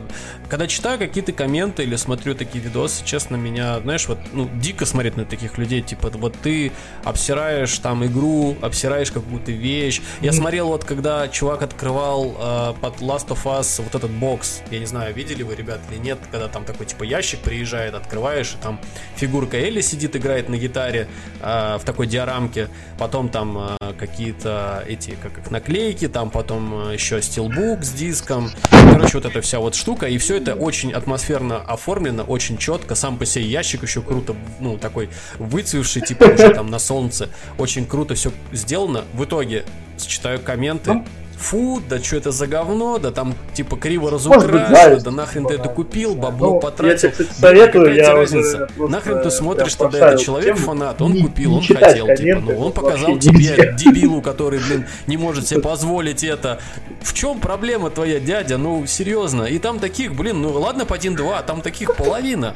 [0.49, 5.17] когда читаю какие-то комменты или смотрю такие видосы, честно, меня, знаешь, вот, ну, дико смотреть
[5.17, 5.83] на таких людей.
[5.83, 6.73] Типа, вот ты
[7.05, 10.01] обсираешь там игру, обсираешь какую-то вещь.
[10.21, 14.63] Я смотрел вот, когда чувак открывал э, под Last of Us вот этот бокс.
[14.71, 18.55] Я не знаю, видели вы, ребят, или нет, когда там такой, типа, ящик приезжает, открываешь,
[18.55, 18.81] и там
[19.17, 21.09] фигурка Элли сидит, играет на гитаре
[21.41, 22.69] э, в такой диорамке.
[22.99, 24.44] Потом там э, какие-то
[24.87, 28.51] эти, как их, наклейки, там потом э, еще стилбук с диском.
[28.71, 30.07] Короче, вот эта вся вот штука.
[30.07, 32.95] И все это очень атмосферно оформлено, очень четко.
[32.95, 37.29] Сам по себе ящик еще круто, ну, такой выцвевший, типа уже там на солнце.
[37.59, 39.05] Очень круто все сделано.
[39.13, 39.65] В итоге
[39.99, 41.03] читаю комменты.
[41.35, 41.41] Ну.
[41.41, 45.55] Фу, да что это за говно, да там типа криво быть, разукрашено, да нахрен ты
[45.55, 46.23] это да, купил, знаю.
[46.23, 47.09] бабло Ну, потратил.
[47.09, 48.69] Я тебе, кстати, советую, какая я тебе уже разница?
[48.77, 51.85] просто Нахрен ты смотришь, тогда поставил человек тему фанат, он не- купил, не он читать
[52.01, 56.61] хотел, типа, ну он показал тебе, дебилу, который, блин, не может себе позволить это.
[57.03, 58.57] В чем проблема твоя, дядя?
[58.57, 59.43] Ну, серьезно.
[59.45, 62.55] И там таких, блин, ну ладно по 1-2, там таких половина.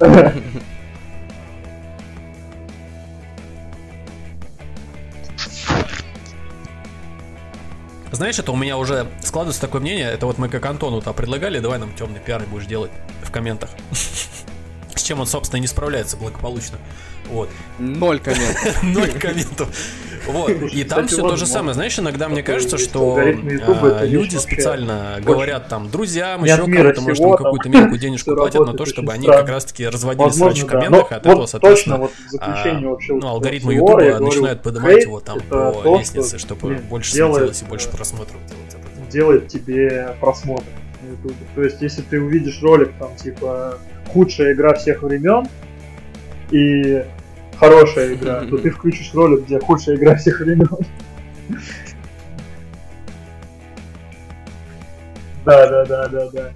[8.12, 11.58] Знаешь, это у меня уже складывается такое мнение, это вот мы как Антону то предлагали,
[11.58, 12.90] давай нам темный пиар будешь делать
[13.22, 13.70] в комментах.
[14.94, 16.78] С чем он, собственно, и не справляется благополучно.
[17.28, 17.48] Вот.
[17.78, 18.82] Ноль комментов.
[18.82, 19.68] Ноль комментов.
[20.26, 20.50] Вот.
[20.50, 21.74] И там все то же самое.
[21.74, 27.22] Знаешь, иногда мне кажется, что а, вещь люди специально говорят там друзьям, еще кому-то, может,
[27.22, 31.12] там какую-то мелкую денежку платят на то, чтобы они как раз-таки разводили срач в комментах,
[31.12, 32.08] и от этого, соответственно,
[32.38, 32.64] а,
[33.08, 37.88] ну, алгоритмы Ютуба начинают поднимать его там по лестнице, что, чтобы больше смотрелось и больше
[37.88, 39.10] э, просмотров делать.
[39.10, 40.64] делает тебе просмотр
[41.02, 41.34] на Ютубе.
[41.54, 43.78] То есть, если ты увидишь ролик, там, типа,
[44.12, 45.46] худшая игра всех времен
[46.50, 47.04] и
[47.62, 50.68] хорошая игра, то ты включишь ролик, где худшая игра всех времен.
[55.44, 56.52] Да, да, да, да, да.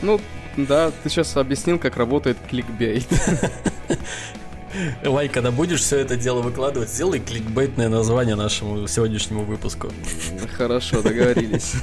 [0.00, 0.18] Ну,
[0.56, 3.06] да, ты сейчас объяснил, как работает кликбейт.
[5.04, 9.88] Лай, когда будешь все это дело выкладывать, сделай кликбейтное название нашему сегодняшнему выпуску.
[10.56, 11.74] Хорошо, договорились.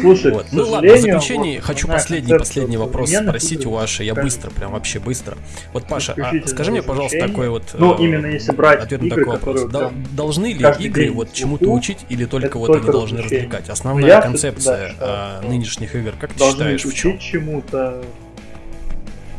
[0.00, 0.46] Слушай, вот.
[0.52, 4.04] Ну ладно, в заключение вот, хочу последний, последний вопрос спросить у Аши.
[4.04, 5.36] Я быстро, прям вообще быстро.
[5.72, 9.24] Вот, Паша, а скажи мне, пожалуйста, такой вот ну, именно если брать ответ на такой
[9.24, 9.64] вопрос.
[9.64, 13.68] Дол- должны ли игры вот чему-то учить или только вот они должны развлекать?
[13.68, 17.18] Основная концепция да, нынешних игр, как ты считаешь, в чем?
[17.18, 18.02] чему-то.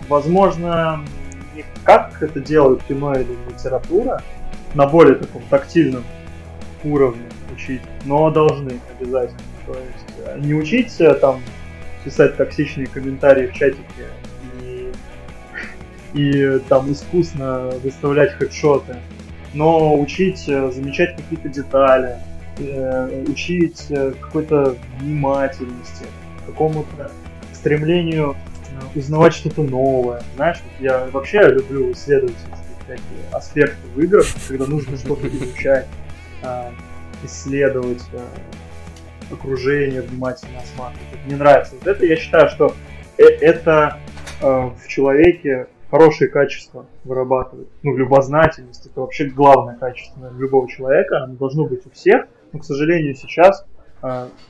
[0.07, 1.05] Возможно,
[1.59, 4.21] не как это делают кино или литература,
[4.73, 6.03] на более таком тактильном
[6.83, 9.39] уровне учить, но должны обязательно.
[9.65, 11.41] То есть э, не учить э, там
[12.03, 14.07] писать токсичные комментарии в чатике
[14.61, 14.91] и,
[16.13, 18.97] и там искусно выставлять хедшоты,
[19.53, 22.17] но учить э, замечать какие-то детали,
[23.29, 23.87] учить
[24.19, 26.05] какой-то внимательности,
[26.45, 27.09] какому-то
[27.53, 28.35] стремлению
[28.95, 30.21] узнавать что-то новое.
[30.35, 32.59] Знаешь, я вообще люблю исследовательские
[32.89, 35.87] всякие аспекты в играх, когда нужно что-то изучать,
[36.43, 36.71] а,
[37.23, 41.25] исследовать а, окружение, внимательно осматривать.
[41.25, 41.75] Мне нравится.
[41.75, 42.73] Вот это я считаю, что
[43.17, 43.97] э, это
[44.41, 47.67] а, в человеке хорошие качества вырабатывает.
[47.83, 52.65] Ну, любознательность это вообще главное качество любого человека, оно должно быть у всех, но, к
[52.65, 53.65] сожалению, сейчас,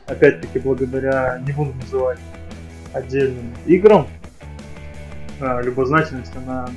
[0.05, 2.19] опять-таки, благодаря, не буду называть
[2.93, 4.07] отдельным играм,
[5.61, 6.69] любознательность, она,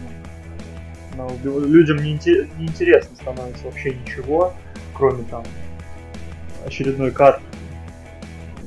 [1.16, 2.12] ну, она людям не,
[2.58, 4.54] интересно становится вообще ничего,
[4.94, 5.44] кроме там
[6.66, 7.42] очередной карты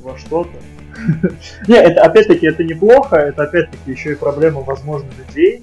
[0.02, 0.56] во что-то.
[1.68, 5.62] Не, это опять-таки это неплохо, это опять-таки еще и проблема, возможно, людей.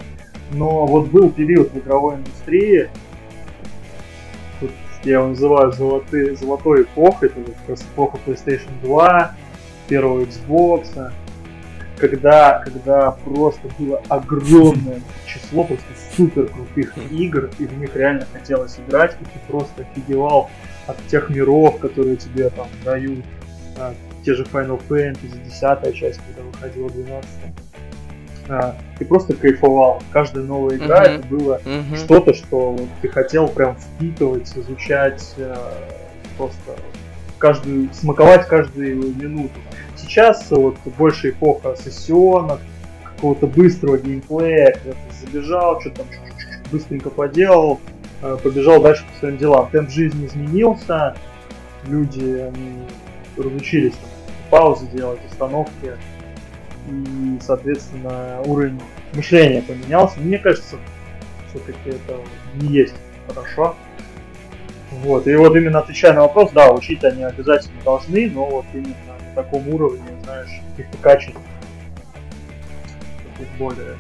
[0.52, 2.90] Но вот был период в игровой индустрии,
[4.60, 4.72] тут
[5.04, 9.36] я его называю золотые, золотой эпохой, это как раз эпоха PlayStation 2,
[9.88, 11.12] первого Xbox,
[12.04, 15.86] когда, когда просто было огромное число просто
[16.18, 20.50] супер крутых игр, и в них реально хотелось играть, и ты просто офигевал
[20.86, 23.24] от тех миров, которые тебе там дают,
[23.78, 23.94] а,
[24.26, 27.30] те же Final Fantasy, 10 часть, когда выходила 12
[28.50, 30.04] а, ты просто кайфовал.
[30.12, 31.20] Каждая новая игра uh-huh.
[31.20, 31.96] это было uh-huh.
[31.96, 35.88] что-то, что ты хотел прям впитывать, изучать, а,
[36.38, 36.76] просто
[37.38, 39.58] каждую, смаковать каждую минуту
[40.04, 42.60] сейчас вот больше эпоха сессионов,
[43.04, 46.06] какого-то быстрого геймплея, когда ты забежал, что там
[46.72, 47.80] быстренько поделал,
[48.22, 49.70] э, побежал дальше по своим делам.
[49.72, 51.16] Темп жизни изменился,
[51.88, 52.52] люди
[53.38, 54.10] разучились там,
[54.50, 55.98] паузы делать, остановки,
[56.90, 58.80] и, соответственно, уровень
[59.14, 60.20] мышления поменялся.
[60.20, 60.76] Мне кажется,
[61.50, 62.20] все-таки это
[62.56, 62.96] не есть
[63.28, 63.76] хорошо.
[64.92, 69.13] Вот, и вот именно отвечая на вопрос, да, учить они обязательно должны, но вот именно
[69.36, 71.40] таком уровне, знаешь, каких-то качеств
[73.24, 73.98] таких более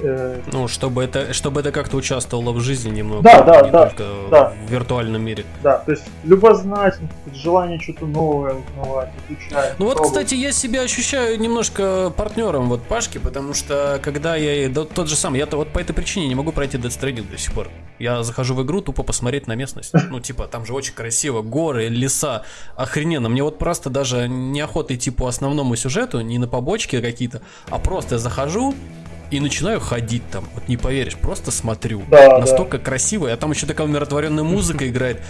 [0.00, 3.86] Э, ну, чтобы это, чтобы это как-то участвовало в жизни немного, да, да, не да,
[3.86, 4.52] только да.
[4.66, 5.44] в виртуальном мире.
[5.62, 9.74] Да, то есть любознательность, желание что-то новое узнавать, изучать.
[9.78, 14.84] Ну вот, кстати, я себя ощущаю немножко партнером вот Пашки, потому что когда я да,
[14.84, 17.52] тот же самый, я-то вот по этой причине не могу пройти Death Stranding до сих
[17.54, 17.68] пор.
[17.98, 19.92] Я захожу в игру тупо посмотреть на местность.
[20.08, 22.44] Ну, типа, там же очень красиво, горы, леса,
[22.76, 23.28] охрененно.
[23.28, 28.18] Мне вот просто даже неохота идти по основному сюжету, не на побочки какие-то, а просто
[28.18, 28.72] захожу,
[29.30, 30.44] и начинаю ходить там.
[30.54, 32.02] Вот не поверишь, просто смотрю.
[32.08, 32.84] Да, Настолько да.
[32.84, 35.20] красиво, а там еще такая умиротворенная музыка играет.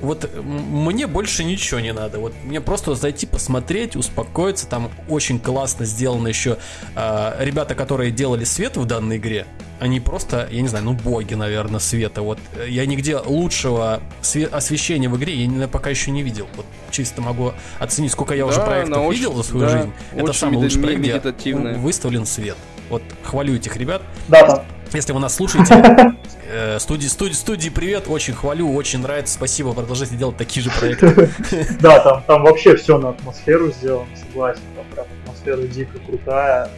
[0.00, 2.20] Вот мне больше ничего не надо.
[2.20, 4.66] Вот мне просто зайти посмотреть, успокоиться.
[4.66, 6.56] Там очень классно сделано еще.
[6.96, 9.46] Э, ребята, которые делали свет в данной игре,
[9.78, 12.22] они просто, я не знаю, ну боги, наверное, света.
[12.22, 16.46] Вот э, я нигде лучшего све- освещения в игре я пока еще не видел.
[16.56, 19.92] Вот чисто могу оценить, сколько я да, уже проектов очень, видел за свою да, жизнь.
[20.16, 22.56] Это самый лучший проект, где выставлен свет.
[22.90, 24.02] Вот хвалю этих ребят.
[24.28, 24.64] Да, да.
[24.92, 26.16] Если вы нас слушаете,
[26.52, 31.30] э, студии, студии, студии, привет, очень хвалю, очень нравится, спасибо, продолжайте делать такие же проекты.
[31.80, 36.68] Да, там, там вообще все на атмосферу сделано, согласен, там прям атмосфера дико крутая,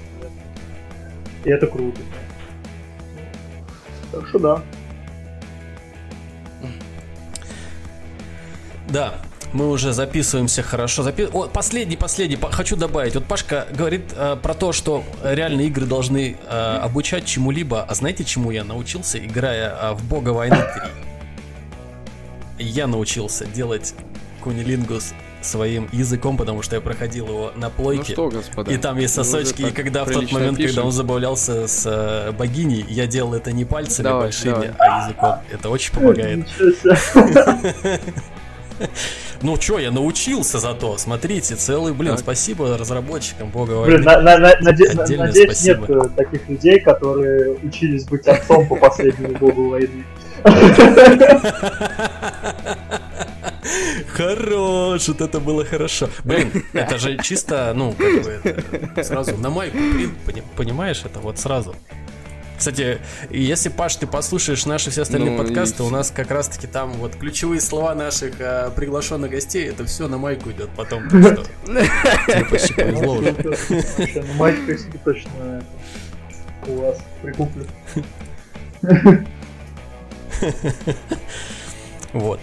[1.45, 2.01] и это круто.
[4.13, 4.63] Так что да.
[8.89, 9.15] Да,
[9.53, 11.03] мы уже записываемся хорошо.
[11.03, 11.29] Запи...
[11.33, 13.15] О, последний, последний, хочу добавить.
[13.15, 17.83] Вот Пашка говорит э, про то, что реальные игры должны э, обучать чему-либо.
[17.83, 20.57] А знаете, чему я научился, играя э, в Бога войны
[22.59, 22.67] 3?
[22.67, 23.95] Я научился делать
[24.43, 28.05] кунилингус своим языком, потому что я проходил его на плойке.
[28.09, 30.77] Ну что, господа, и там есть сосочки, и когда в тот момент, пишем.
[30.77, 34.75] когда он забавлялся с э, богиней, я делал это не пальцами давай, большими, давай.
[34.79, 35.35] а языком.
[35.51, 36.47] Это очень помогает.
[39.43, 40.97] Ну чё, я научился зато.
[40.99, 42.21] Смотрите, целый, блин, Так.
[42.21, 45.87] спасибо разработчикам, бога Блин, на- на- на- наде- надеюсь, нет спасибо.
[46.07, 50.05] э, таких людей, которые учились быть отцом по последнему богу войны.
[54.09, 56.09] Хорош, вот это было хорошо.
[56.25, 59.77] Блин, это же чисто, ну, как бы это, сразу на майку
[60.27, 61.75] пони- понимаешь, это вот сразу.
[62.63, 65.97] Кстати, если, Паш, ты послушаешь наши все остальные Ну, и подкасты, у всё.
[65.97, 70.53] нас как раз-таки там вот ключевые слова наших э, приглашенных гостей, это все на майку
[70.53, 71.11] идет потом.
[71.11, 73.33] так что Тебе почти повезло уже.
[73.33, 75.65] Вообще, майк если точно
[76.69, 77.67] у вас прикуплю.
[82.13, 82.39] Вот.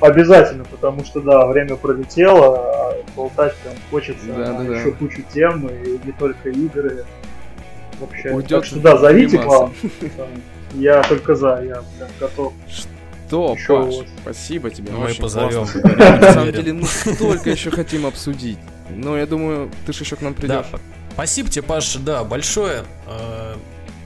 [0.00, 4.76] Обязательно, потому что да, время пролетело, а болтать прям хочется Да, да, да.
[4.78, 7.04] еще кучу тем, и не только игры.
[8.00, 8.30] Вообще.
[8.30, 9.72] Уйдет так что да, зовите к вам.
[10.74, 12.52] Я только за, я прям готов.
[13.28, 14.06] То, Ещё Паш, вот.
[14.22, 14.90] спасибо тебе.
[14.92, 15.66] Мы очень позовем.
[15.98, 18.58] На самом деле, мы столько еще хотим обсудить.
[18.88, 20.80] Но я думаю, ты же еще к нам Да, придешь.
[21.12, 22.82] спасибо тебе, Паш, да, большое.
[23.06, 23.54] Э,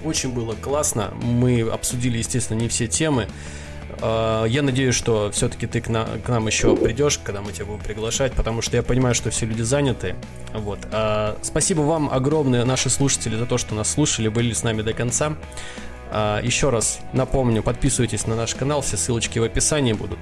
[0.05, 1.15] Очень было классно.
[1.23, 3.29] Мы обсудили, естественно, не все темы.
[4.01, 7.67] Э, Я надеюсь, что все-таки ты к, на- к нам еще придешь, когда мы тебя
[7.67, 10.15] будем приглашать, потому что я понимаю, что все люди заняты.
[10.53, 10.79] Вот.
[10.93, 14.93] А, Спасибо вам огромное, наши слушатели, за то, что нас слушали, были с нами до
[14.93, 15.35] конца.
[16.11, 20.19] А, Еще раз напомню, подписывайтесь на наш канал, все ссылочки в описании будут.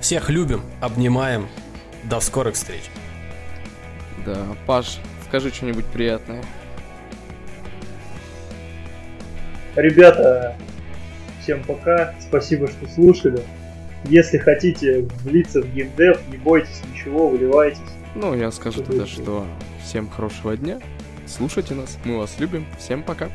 [0.00, 1.48] Всех любим, обнимаем.
[2.04, 2.82] До скорых встреч.
[4.24, 4.96] Да, Паш,
[5.28, 6.42] скажи что-нибудь приятное.
[9.76, 10.56] Ребята,
[11.42, 13.42] всем пока, спасибо, что слушали.
[14.04, 17.80] Если хотите влиться в геймдев, не бойтесь ничего, выливайтесь.
[18.14, 19.12] Ну, я скажу Что тогда, будет?
[19.12, 19.46] что
[19.84, 20.80] всем хорошего дня.
[21.26, 22.66] Слушайте нас, мы вас любим.
[22.78, 23.28] Всем пока.